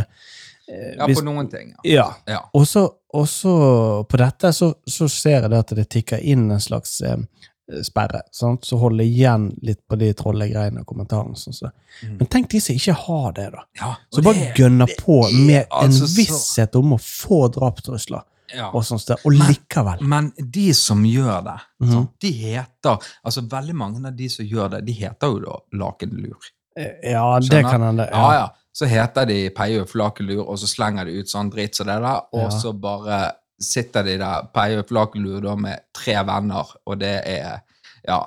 eh, 0.68 0.96
Ja, 0.98 1.06
hvis- 1.08 1.20
på 1.20 1.26
noen 1.26 1.50
ting. 1.50 1.74
Ja. 1.84 1.92
Ja. 1.94 2.08
ja. 2.36 2.42
Og 2.54 2.66
så, 2.70 2.88
og 3.14 3.28
så 3.30 3.54
på 4.10 4.18
dette 4.22 4.54
så, 4.54 4.72
så 4.88 5.10
ser 5.10 5.42
jeg 5.42 5.50
det 5.54 5.60
at 5.66 5.76
det 5.78 5.88
tikker 5.90 6.22
inn 6.34 6.46
en 6.52 6.62
slags 6.62 7.02
eh, 7.02 7.18
sperre, 7.84 8.22
sant? 8.32 8.66
så 8.66 8.78
holde 8.82 9.04
igjen 9.04 9.50
litt 9.62 9.80
på 9.88 9.98
de 10.00 10.12
trollegreiene 10.18 10.82
og 10.84 10.86
kommentarene. 10.90 11.36
Sånn, 11.40 11.54
så. 11.56 11.72
Mm. 12.04 12.18
Men 12.20 12.28
tenk 12.28 12.50
de 12.52 12.60
som 12.62 12.76
ikke 12.76 12.96
har 13.06 13.32
det, 13.38 13.48
da. 13.56 13.64
ja. 13.82 13.94
Så 14.14 14.22
bare 14.26 14.34
det- 14.40 14.56
gønner 14.60 14.88
det 14.88 14.98
på 15.00 15.22
med 15.46 15.66
altså 15.70 15.86
en 16.04 16.08
så- 16.08 16.18
visshet 16.18 16.76
om 16.76 16.94
å 16.94 17.00
få 17.00 17.48
drapstrusler 17.54 18.22
ja. 18.56 18.70
og 18.74 18.84
sånt, 18.84 19.10
og 19.12 19.32
Men- 19.34 19.48
likevel. 19.48 20.02
Men 20.02 20.32
de 20.38 20.74
som 20.74 21.04
gjør 21.04 21.44
det, 21.44 21.60
mm. 21.82 21.92
sant, 21.92 22.12
de 22.20 22.32
heter 22.32 22.98
altså 23.26 23.42
Veldig 23.50 23.76
mange 23.76 24.06
av 24.08 24.16
de 24.16 24.30
som 24.30 24.46
gjør 24.46 24.72
det, 24.72 24.86
de 24.86 24.94
heter 24.94 25.28
jo 25.28 25.40
da 25.40 25.60
Lakenlur. 25.74 26.52
Eh, 26.78 27.12
Ja, 27.12 27.40
det 27.40 27.64
kan 27.64 27.82
hende. 27.82 28.10
Ja, 28.12 28.34
ja. 28.34 28.50
Så 28.74 28.86
heter 28.88 29.26
de 29.28 29.50
Peiulf 29.50 29.94
Lakenlur, 29.96 30.48
og 30.48 30.58
så 30.58 30.66
slenger 30.68 31.06
de 31.06 31.20
ut 31.20 31.28
sånn 31.28 31.50
dritt 31.52 31.76
som 31.76 31.88
det 31.88 32.00
der, 32.02 32.22
og 32.34 32.46
Ja. 32.46 32.50
så 32.50 32.72
bare 32.80 33.34
sitter 33.62 34.04
de 34.08 34.18
der, 34.22 34.50
på 34.54 34.98
Lakenlur, 34.98 35.42
da 35.46 35.56
med 35.56 35.88
tre 35.96 36.18
venner, 36.28 36.76
og 36.86 37.00
det 37.02 37.16
er 37.30 37.62
ja, 38.08 38.24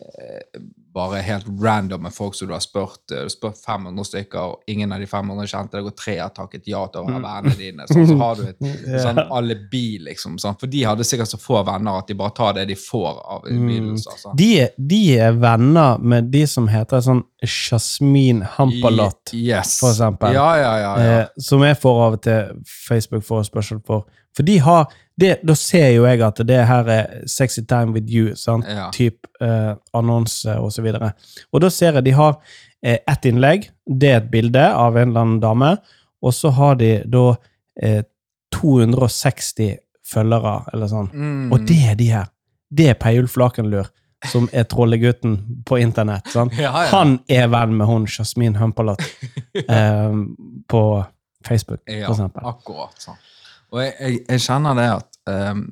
eh, 0.00 0.60
bare 0.94 1.18
helt 1.22 1.44
random 1.62 2.00
med 2.02 2.14
folk 2.16 2.34
som 2.34 2.48
du 2.48 2.54
har 2.54 2.62
spurt. 2.64 3.02
Du 3.10 3.14
har 3.18 3.28
spurt 3.30 3.58
500 3.60 4.04
stykker, 4.08 4.38
og 4.40 4.62
ingen 4.72 4.90
av 4.92 5.02
de 5.02 5.06
500 5.06 5.46
kjente 5.52 5.76
deg, 5.76 5.86
og 5.90 5.94
tre 6.00 6.14
har 6.18 6.32
takket 6.34 6.64
ja 6.66 6.80
til 6.90 7.02
å 7.04 7.10
være 7.10 7.20
vennene 7.20 7.52
dine. 7.58 7.84
Sånn, 7.90 8.06
så 8.08 8.16
har 8.22 8.40
du 8.40 8.46
et 8.48 8.64
sånn 9.04 9.20
alibi, 9.36 9.98
liksom. 10.08 10.38
Sånn. 10.40 10.56
For 10.58 10.72
de 10.72 10.80
hadde 10.88 11.04
sikkert 11.06 11.28
så 11.30 11.38
få 11.38 11.60
venner 11.68 12.00
at 12.00 12.08
de 12.08 12.16
bare 12.18 12.34
tar 12.40 12.56
det 12.56 12.64
de 12.72 12.78
får 12.80 13.20
av 13.36 13.46
innbydelser. 13.52 14.16
sant? 14.24 14.40
De, 14.40 14.50
de 14.94 15.02
er 15.28 15.36
venner 15.38 16.00
med 16.00 16.32
de 16.32 16.46
som 16.50 16.66
heter 16.72 17.04
sånn 17.04 17.22
Jasmin 17.44 18.40
Hampalot, 18.56 19.34
Yes. 19.36 19.76
for 19.84 19.92
eksempel. 19.92 20.32
Ja, 20.40 20.48
ja, 20.56 20.72
ja. 20.82 20.94
ja. 21.04 21.18
eh, 21.20 21.26
som 21.38 21.62
jeg 21.68 21.76
får 21.84 22.00
av 22.08 22.16
og 22.18 22.24
til 22.24 22.64
Facebook-forespørsel 22.88 23.84
for. 23.86 24.08
For 24.38 24.46
de 24.46 24.58
har 24.62 24.86
det, 25.18 25.40
Da 25.42 25.54
ser 25.58 25.88
jo 25.96 26.04
jeg 26.06 26.20
at 26.22 26.38
det 26.46 26.60
her 26.68 26.88
er 26.94 27.22
Sexy 27.26 27.64
Time 27.66 27.90
with 27.96 28.06
you, 28.06 28.36
sant? 28.38 28.68
Ja. 28.70 28.86
typ 28.94 29.26
eh, 29.42 29.72
annonse 29.98 30.54
og 30.62 30.70
så 30.70 30.84
videre. 30.84 31.10
Og 31.50 31.64
da 31.64 31.70
ser 31.74 31.98
jeg 31.98 32.06
de 32.06 32.12
har 32.14 32.36
eh, 32.84 33.00
ett 33.02 33.26
innlegg, 33.26 33.66
det 33.82 34.12
er 34.12 34.20
et 34.20 34.28
bilde 34.30 34.62
av 34.62 34.94
en 34.94 35.08
eller 35.10 35.24
annen 35.26 35.40
dame, 35.42 35.72
og 36.22 36.34
så 36.34 36.52
har 36.54 36.78
de 36.78 36.92
da 37.10 37.32
eh, 37.82 38.04
260 38.54 39.74
følgere, 40.06 40.54
eller 40.72 40.90
sånn. 40.92 41.10
Mm. 41.10 41.48
Og 41.52 41.66
det 41.66 41.80
er 41.90 41.98
de 41.98 42.10
her. 42.14 42.30
Det 42.70 42.86
er 42.92 42.98
Peiulf 43.02 43.34
Lakenlur, 43.42 43.90
som 44.30 44.46
er 44.54 44.68
trollegutten 44.70 45.34
på 45.66 45.80
internett. 45.82 46.30
sant? 46.30 46.54
Ja, 46.54 46.70
ja. 46.84 46.92
Han 46.94 47.18
er 47.26 47.50
venn 47.50 47.74
med 47.74 47.90
hun 47.90 48.06
Jasmin 48.06 48.54
Humpalot 48.62 49.02
eh, 49.66 50.14
på 50.70 50.84
Facebook, 51.42 51.82
for 51.82 52.14
eksempel. 52.14 52.46
akkurat 52.54 53.02
sånn. 53.02 53.18
Og 53.72 53.82
jeg, 53.82 53.94
jeg, 54.00 54.20
jeg 54.28 54.44
kjenner 54.46 54.78
det 54.78 54.88
at 54.96 55.22
um, 55.28 55.64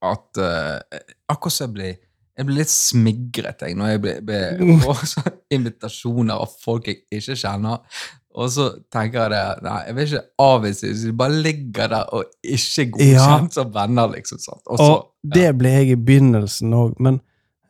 at 0.00 0.40
uh, 0.40 1.00
akkurat 1.28 1.54
så 1.54 1.66
jeg 1.66 1.74
blir 1.76 1.98
jeg 2.40 2.46
blir 2.48 2.62
litt 2.62 2.72
smigret 2.72 3.66
jeg, 3.66 3.74
når 3.76 3.90
jeg 3.90 4.00
blir, 4.00 4.20
blir, 4.24 4.62
får 4.86 5.34
invitasjoner 5.52 6.40
av 6.40 6.54
folk 6.62 6.88
jeg 6.88 7.02
ikke 7.12 7.36
kjenner. 7.36 7.82
Og 8.30 8.48
så 8.54 8.68
tenker 8.94 9.24
jeg 9.24 9.32
det 9.34 9.66
Nei, 9.66 9.78
jeg 9.88 9.96
vil 9.96 10.06
ikke 10.06 10.44
avvise 10.44 10.86
hvis 10.86 11.00
De 11.08 11.14
bare 11.18 11.40
ligger 11.42 11.90
der 11.90 12.12
og 12.14 12.28
ikke 12.46 12.86
godkjent 12.94 13.56
som 13.58 13.72
venner, 13.74 14.12
liksom. 14.14 14.38
Sant? 14.38 14.62
Og 14.70 14.78
så, 14.78 14.88
Og 14.94 15.34
det 15.36 15.48
ble 15.58 15.72
jeg 15.74 15.92
i 15.92 15.98
begynnelsen 15.98 16.76
òg, 16.78 16.94
men 17.02 17.18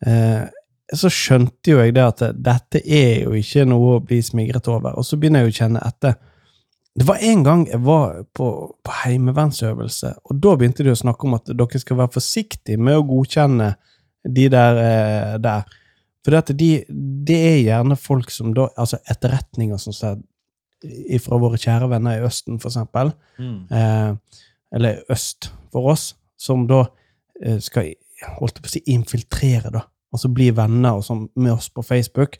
eh, 0.07 0.45
så 0.93 1.11
skjønte 1.11 1.73
jo 1.73 1.81
jeg 1.81 1.95
det 1.97 2.05
at 2.05 2.23
dette 2.37 2.83
er 2.85 3.25
jo 3.25 3.33
ikke 3.39 3.65
noe 3.73 3.97
å 3.97 4.05
bli 4.05 4.21
smigret 4.27 4.69
over. 4.71 4.99
Og 5.01 5.07
så 5.07 5.17
begynner 5.19 5.47
jeg 5.47 5.55
å 5.55 5.59
kjenne 5.63 5.83
etter. 5.87 6.19
Det 6.99 7.07
var 7.07 7.23
en 7.23 7.45
gang 7.47 7.61
jeg 7.69 7.81
var 7.87 8.25
på, 8.35 8.47
på 8.85 8.95
heimevernsøvelse, 9.05 10.15
og 10.25 10.41
da 10.43 10.57
begynte 10.59 10.85
de 10.85 10.91
å 10.91 10.99
snakke 10.99 11.29
om 11.29 11.37
at 11.39 11.47
dere 11.47 11.79
skal 11.81 12.01
være 12.01 12.17
forsiktige 12.17 12.81
med 12.83 12.99
å 12.99 13.05
godkjenne 13.07 13.69
de 14.27 14.49
der. 14.53 14.81
Eh, 14.87 15.37
der. 15.41 15.63
For 16.25 16.35
det, 16.37 16.57
de, 16.61 16.71
det 17.25 17.37
er 17.49 17.63
gjerne 17.63 17.97
folk 17.97 18.29
som 18.29 18.51
da 18.53 18.67
Altså 18.77 18.99
etterretninger 19.09 19.79
som 19.81 19.95
sier 19.97 21.23
fra 21.25 21.39
våre 21.41 21.57
kjære 21.61 21.89
venner 21.89 22.19
i 22.19 22.27
Østen, 22.27 22.59
for 22.61 22.69
eksempel 22.69 23.15
Mm. 23.41 23.67
eh, 23.73 24.17
eller 24.73 25.01
øst 25.11 25.49
for 25.73 25.89
oss, 25.95 26.15
som 26.39 26.67
da 26.69 26.85
eh, 27.43 27.59
skal 27.59 27.95
holdt 28.37 28.61
på 28.61 28.69
å 28.69 28.75
si, 28.75 28.83
infiltrere, 28.93 29.71
da. 29.73 29.87
Altså 30.13 30.29
bli 30.29 30.51
venner 30.51 30.99
og 30.99 31.05
sånn 31.07 31.29
med 31.37 31.53
oss 31.53 31.71
på 31.71 31.83
Facebook 31.87 32.37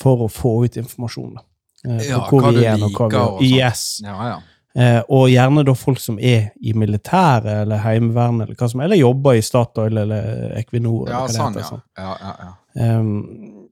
for 0.00 0.24
å 0.24 0.28
få 0.28 0.64
ut 0.64 0.76
informasjon. 0.80 1.34
da. 1.36 1.42
Eh, 1.86 2.08
Ja, 2.10 2.20
hva 2.28 2.52
du 2.52 2.60
er, 2.60 2.82
og 2.84 2.92
hva 2.92 3.08
vi 3.38 3.52
gjør. 3.54 3.66
Yes. 3.66 4.00
Ja, 4.04 4.16
ja. 4.28 4.38
Eh, 4.74 5.00
og 5.10 5.26
gjerne 5.32 5.64
da 5.66 5.74
folk 5.74 5.98
som 5.98 6.18
er 6.22 6.52
i 6.62 6.72
militæret 6.78 7.64
eller 7.64 7.80
Heimevernet, 7.82 8.46
eller 8.46 8.54
hva 8.60 8.68
som 8.70 8.80
eller 8.84 9.00
jobber 9.00 9.34
i 9.34 9.42
Statoil 9.42 9.98
eller 9.98 10.52
Equinor. 10.60 11.08
ja, 11.10 11.24
eller 11.24 11.34
sånn, 11.34 11.56
heter, 11.56 11.60
ja. 11.60 11.70
sånn. 11.72 11.82
ja, 11.98 12.16
ja, 12.20 12.34
ja. 12.46 12.98
Um, 13.00 13.66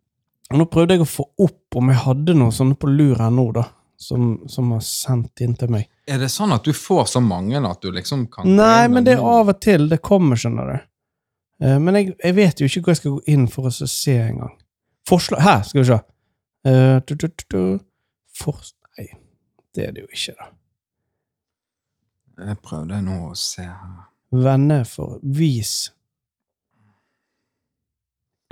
nå 0.58 0.64
prøvde 0.72 0.96
jeg 0.96 1.04
å 1.04 1.10
få 1.10 1.28
opp 1.44 1.76
om 1.78 1.92
jeg 1.92 2.00
hadde 2.02 2.34
noe 2.34 2.54
sånne 2.56 2.74
på 2.80 2.90
lur 2.90 3.20
her 3.20 3.30
nå, 3.30 3.50
da. 3.54 3.68
Som, 3.98 4.44
som 4.46 4.68
har 4.70 4.82
sendt 4.86 5.40
inn 5.42 5.56
til 5.58 5.72
meg. 5.74 5.88
Er 6.06 6.20
det 6.22 6.28
sånn 6.30 6.52
at 6.54 6.62
du 6.62 6.70
får 6.70 7.08
så 7.10 7.18
mange 7.18 7.58
at 7.58 7.80
du 7.82 7.88
liksom 7.90 8.28
kan 8.30 8.46
Nei, 8.46 8.86
men 8.86 9.02
det 9.02 9.16
er 9.16 9.24
av 9.26 9.50
og 9.50 9.58
til 9.58 9.88
det 9.90 9.98
kommer, 10.06 10.38
skjønner 10.38 10.68
du. 10.70 10.76
Eh, 11.66 11.78
men 11.82 11.98
jeg, 11.98 12.12
jeg 12.22 12.36
vet 12.36 12.60
jo 12.62 12.68
ikke 12.70 12.82
hvor 12.84 12.94
jeg 12.94 13.00
skal 13.00 13.16
gå 13.16 13.34
inn 13.34 13.48
for 13.50 13.66
å 13.66 13.72
se 13.74 14.14
engang. 14.22 14.54
Forslag 15.08 15.42
Her, 15.42 15.64
skal 15.66 15.82
vi 15.82 15.88
se. 15.90 15.98
Eh, 16.70 17.00
tu, 17.08 17.16
tu, 17.18 17.26
du, 17.50 17.58
du. 18.38 18.44
Fors... 18.44 18.74
Nei, 18.98 19.08
det 19.74 19.86
er 19.86 19.92
det 19.94 20.06
jo 20.06 20.08
ikke, 20.12 20.34
da. 20.38 20.48
Jeg 22.48 22.58
prøvde 22.62 23.00
nå 23.02 23.18
å 23.28 23.34
se 23.38 23.64
her. 23.66 24.04
Venner 24.30 24.84
for 24.86 25.18
Vis. 25.22 25.88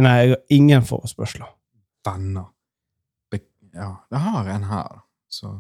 Nei, 0.02 0.16
jeg 0.20 0.34
har 0.34 0.42
ingen 0.52 0.84
forespørsler. 0.84 1.48
venner. 2.06 2.50
Be 3.30 3.40
ja, 3.74 4.06
det 4.10 4.18
har 4.22 4.48
en 4.48 4.64
her. 4.64 5.00
Så. 5.28 5.54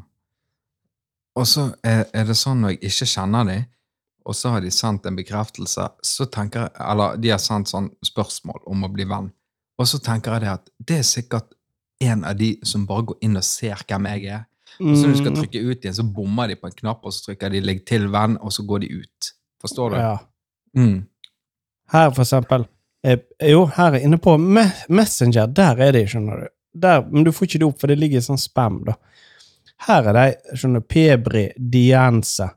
Og 1.36 1.46
så 1.48 1.70
er, 1.84 2.06
er 2.12 2.26
det 2.28 2.36
sånn 2.38 2.62
når 2.62 2.76
jeg 2.76 2.90
ikke 2.90 3.08
kjenner 3.14 3.48
dem, 3.48 3.64
og 4.26 4.34
så 4.34 4.54
har 4.54 4.62
de 4.64 4.70
sendt 4.74 5.06
en 5.06 5.16
bekreftelse, 5.16 5.88
så 6.02 6.26
tenker 6.26 6.66
jeg, 6.66 6.74
eller 6.82 7.18
de 7.22 7.30
har 7.30 7.42
sendt 7.42 7.70
sånn 7.70 7.90
spørsmål 8.04 8.64
om 8.66 8.86
å 8.86 8.90
bli 8.92 9.06
venn, 9.08 9.30
og 9.78 9.88
så 9.88 10.00
tenker 10.02 10.34
jeg 10.34 10.46
det 10.46 10.52
at 10.54 10.70
det 10.78 10.98
er 10.98 11.06
sikkert 11.06 11.55
en 12.00 12.24
av 12.24 12.36
de 12.36 12.56
som 12.66 12.86
bare 12.86 13.06
går 13.10 13.18
inn 13.26 13.36
og 13.38 13.44
ser 13.46 13.82
hvem 13.88 14.06
jeg 14.12 14.30
er. 14.36 14.44
Og 14.80 14.92
så 14.92 15.06
når 15.06 15.14
du 15.14 15.18
skal 15.22 15.32
Mm, 15.32 15.36
trykke 15.40 15.60
ut 15.70 15.84
igjen, 15.84 15.94
så 15.96 16.04
bommer 16.04 16.48
de 16.48 16.56
på 16.60 16.68
en 16.68 16.72
knapp, 16.76 17.04
og 17.04 17.12
så 17.12 17.24
trykker 17.30 17.50
de 17.50 17.60
'legg 17.60 17.86
til 17.86 18.08
venn', 18.12 18.36
og 18.40 18.52
så 18.52 18.62
går 18.66 18.78
de 18.80 18.88
ut. 19.00 19.32
Forstår 19.60 19.90
du? 19.90 19.96
Ja. 19.96 20.18
Mm. 20.76 21.06
Her, 21.92 22.10
for 22.10 22.22
eksempel. 22.22 22.66
Eh, 23.04 23.18
jo, 23.42 23.64
her 23.66 23.94
er 23.94 24.04
inne 24.04 24.18
på 24.18 24.36
Me 24.36 24.72
Messenger. 24.88 25.46
Der 25.46 25.80
er 25.80 25.92
de, 25.92 26.06
skjønner 26.06 26.40
du. 26.40 26.46
Der, 26.74 27.06
men 27.10 27.24
du 27.24 27.32
får 27.32 27.46
ikke 27.46 27.58
det 27.58 27.66
opp, 27.66 27.80
for 27.80 27.86
det 27.86 27.98
ligger 27.98 28.18
i 28.18 28.26
sånn 28.26 28.38
spam, 28.38 28.84
da. 28.84 28.94
Her 29.86 30.08
er 30.10 30.12
de, 30.12 30.56
skjønner 30.56 30.80
du, 30.80 30.86
Pebri 30.86 31.48
Diense. 31.56 32.50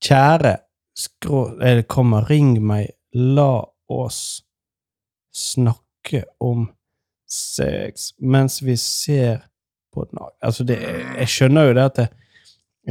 Kjære, 0.00 0.56
skrå... 0.96 1.60
eh, 1.62 1.82
kommer, 1.82 2.28
ring 2.28 2.62
meg, 2.62 2.92
la 3.14 3.64
oss 3.88 4.42
snakke 5.34 6.24
om 6.40 6.68
sex 7.36 8.10
mens 8.20 8.60
vi 8.64 8.76
ser 8.80 9.44
på 9.94 10.04
Altså, 10.42 10.64
det 10.64 10.76
Jeg 10.80 11.28
skjønner 11.28 11.68
jo 11.68 11.74
det 11.76 11.84
at 11.84 11.96
det, 11.96 12.08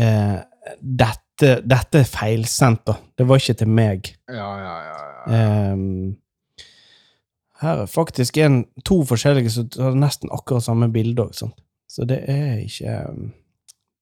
eh, 0.02 0.38
dette, 0.82 1.52
dette 1.62 2.02
er 2.02 2.10
feilsendt, 2.10 2.86
da. 2.88 2.96
Det 3.18 3.28
var 3.28 3.42
ikke 3.42 3.58
til 3.60 3.70
meg. 3.70 4.10
Ja, 4.30 4.48
ja, 4.58 4.76
ja. 4.86 4.96
ja. 5.28 5.42
Ehm, 5.74 6.16
her 7.62 7.84
er 7.84 7.92
faktisk 7.92 8.38
en, 8.38 8.64
to 8.86 9.04
forskjellige 9.08 9.54
som 9.54 9.70
har 9.80 10.00
nesten 10.00 10.34
akkurat 10.34 10.66
samme 10.66 10.90
bilde 10.92 11.28
òg, 11.28 11.54
så 11.88 12.08
det 12.10 12.24
er 12.28 12.58
ikke 12.66 12.98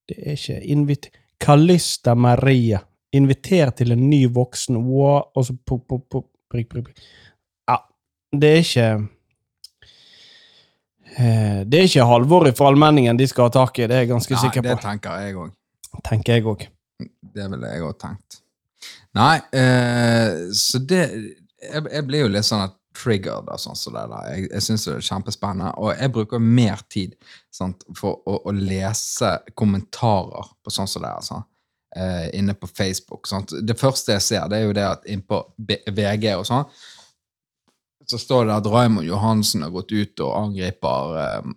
Det 0.10 0.17
er 0.19 0.32
ikke 0.32 0.63
invit... 0.67 1.12
Kalista 1.39 2.13
Maria. 2.15 2.79
Inviter 3.13 3.69
til 3.69 3.91
en 3.91 4.10
ny 4.10 4.25
voksen 4.32 4.77
wow, 4.77 5.21
Og 5.36 5.45
så 5.45 5.56
pop, 5.65 5.88
pop, 5.88 6.03
pop, 6.12 6.25
prik, 6.51 6.69
prik. 6.69 6.89
Ja, 7.69 7.77
det 8.32 8.49
er 8.49 8.62
ikke 8.63 8.88
eh, 8.88 9.06
Det 11.13 11.80
er 11.80 11.88
ikke 11.88 12.06
Halvor 12.10 12.47
fra 12.58 12.69
Allmenningen 12.71 13.17
de 13.19 13.28
skal 13.30 13.49
ha 13.49 13.54
tak 13.54 13.78
i, 13.80 13.88
det 13.89 13.97
er 13.97 14.06
jeg 14.06 14.13
ganske 14.13 14.34
Nei, 14.34 14.41
sikker 14.45 14.65
det 14.65 14.78
tenker 14.82 15.19
jeg 15.21 15.36
òg. 15.38 15.52
Tenker 16.08 16.39
jeg 16.39 16.47
òg. 16.49 16.63
Det 17.34 17.49
ville 17.52 17.73
jeg 17.73 17.86
òg 17.86 17.97
tenkt. 18.02 18.39
Nei, 19.13 19.36
eh, 19.54 20.47
så 20.58 20.82
det 20.82 21.04
jeg, 21.04 21.84
jeg 21.86 22.06
blir 22.08 22.26
jo 22.26 22.32
litt 22.34 22.47
sånn 22.47 22.65
at 22.65 22.80
triggered 22.97 23.49
og 23.49 23.62
sånn 23.62 23.78
som 23.78 23.95
det 23.95 24.04
der. 24.12 24.28
Jeg, 24.34 24.49
jeg 24.52 24.65
syns 24.67 24.86
det 24.86 24.95
er 24.95 25.08
kjempespennende, 25.08 25.71
og 25.82 25.93
jeg 25.95 26.13
bruker 26.13 26.43
mer 26.43 26.84
tid 26.93 27.15
sant, 27.54 27.86
for 27.97 28.21
å, 28.30 28.39
å 28.49 28.54
lese 28.56 29.36
kommentarer 29.58 30.52
på 30.63 30.73
sånn 30.73 30.89
som 30.89 31.06
det 31.06 31.12
er. 31.12 31.26
Sånn, 31.26 31.45
eh, 31.97 32.28
inne 32.39 32.56
på 32.58 32.69
Facebook. 32.69 33.30
Sant? 33.30 33.56
Det 33.62 33.78
første 33.80 34.17
jeg 34.17 34.26
ser, 34.28 34.49
det 34.52 34.60
er 34.60 34.67
jo 34.67 34.76
det 34.78 34.86
at 34.89 35.08
innpå 35.10 35.41
VG 35.58 36.30
og 36.36 36.45
sånn, 36.49 36.69
så 38.05 38.17
står 38.19 38.45
det 38.45 38.55
at 38.55 38.67
Raymond 38.67 39.07
Johansen 39.07 39.63
har 39.63 39.71
gått 39.73 39.91
ut 39.91 40.21
og 40.23 40.33
angriper 40.37 41.15
eh, 41.21 41.47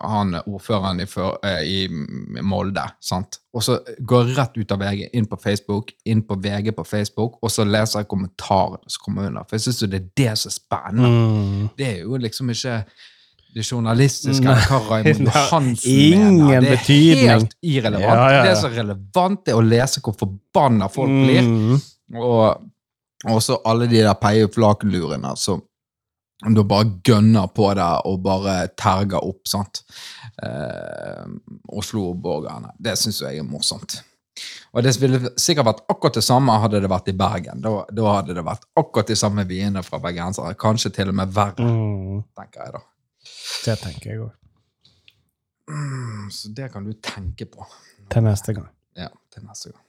han 0.00 0.34
ordføreren 0.40 1.02
i, 1.04 1.06
for, 1.10 1.38
eh, 1.46 1.62
i 1.62 2.42
Molde. 2.42 2.84
sant? 3.00 3.38
Og 3.52 3.64
så 3.64 3.78
går 3.98 4.32
rett 4.36 4.56
ut 4.56 4.72
av 4.72 4.80
VG, 4.80 5.06
inn 5.12 5.28
på 5.28 5.38
Facebook, 5.40 5.92
inn 6.08 6.24
på 6.26 6.38
VG 6.40 6.72
på 6.76 6.84
Facebook, 6.88 7.38
og 7.42 7.52
så 7.52 7.66
leser 7.68 8.02
jeg 8.02 8.10
kommentarene 8.10 8.88
som 8.88 9.04
kommer 9.04 9.28
under. 9.28 9.46
For 9.48 9.58
jeg 9.58 9.66
syns 9.68 9.82
det 9.84 10.00
er 10.00 10.10
det 10.22 10.36
som 10.40 10.52
er 10.52 10.56
spennende. 10.56 11.10
Mm. 11.12 11.64
Det 11.78 11.88
er 11.88 11.98
jo 12.06 12.20
liksom 12.20 12.52
ikke 12.54 12.78
det 13.52 13.66
journalistiske, 13.68 14.48
eller 14.48 14.68
hva 14.70 14.78
Raymond 14.88 15.28
Johansen 15.36 15.90
ingen 15.92 16.38
mener. 16.40 16.60
Det 16.64 16.70
er 16.72 16.78
betydning. 16.78 17.26
helt 17.28 17.56
irrelevant. 17.60 18.06
Ja, 18.06 18.28
ja, 18.30 18.38
ja. 18.38 18.44
Det 18.48 18.54
som 18.62 18.70
er 18.70 18.78
relevant, 18.80 19.48
er 19.52 19.58
å 19.58 19.66
lese 19.66 20.00
hvor 20.04 20.16
forbanna 20.16 20.88
folk 20.92 21.12
blir. 21.12 21.44
Mm. 21.44 21.82
Og 22.22 23.28
også 23.28 23.60
alle 23.68 23.86
de 23.90 24.00
der 24.00 24.16
peieflakelurene 24.18 25.36
som 25.38 25.60
da 26.50 26.62
bare 26.66 26.88
gønner 27.06 27.46
på 27.54 27.68
det 27.78 27.88
og 28.10 28.16
bare 28.24 28.54
terger 28.78 29.22
opp, 29.22 29.44
sant. 29.46 29.84
Eh, 30.42 31.26
Oslo-borgerne. 31.70 32.72
Det 32.82 32.96
syns 32.98 33.20
jeg 33.22 33.38
er 33.38 33.46
morsomt. 33.46 34.00
Og 34.72 34.82
det 34.82 34.94
ville 34.98 35.30
sikkert 35.38 35.66
vært 35.68 35.82
akkurat 35.92 36.16
det 36.16 36.24
samme 36.24 36.54
hadde 36.62 36.80
det 36.82 36.88
vært 36.90 37.10
i 37.12 37.14
Bergen. 37.14 37.60
Da, 37.62 37.72
da 37.92 38.14
hadde 38.16 38.34
det 38.34 38.44
vært 38.46 38.64
akkurat 38.80 39.06
de 39.12 39.16
samme 39.20 39.44
vyene 39.46 39.82
fra 39.86 40.00
bergensere. 40.02 40.54
Kanskje 40.58 40.90
til 40.96 41.12
og 41.12 41.18
med 41.20 41.34
verre, 41.36 41.62
Mm. 41.62 42.22
tenker 42.34 42.64
jeg 42.64 42.72
da. 42.72 42.80
Det 43.66 43.78
tenker 43.84 44.10
jeg 44.10 44.20
òg. 44.24 44.32
Mm, 45.70 46.30
så 46.32 46.48
det 46.56 46.72
kan 46.72 46.84
du 46.84 46.92
tenke 46.98 47.46
på. 47.46 47.64
Til 48.10 48.24
neste 48.26 48.54
gang. 48.56 48.68
Ja, 48.98 49.08
til 49.32 49.44
neste 49.46 49.70
gang. 49.70 49.84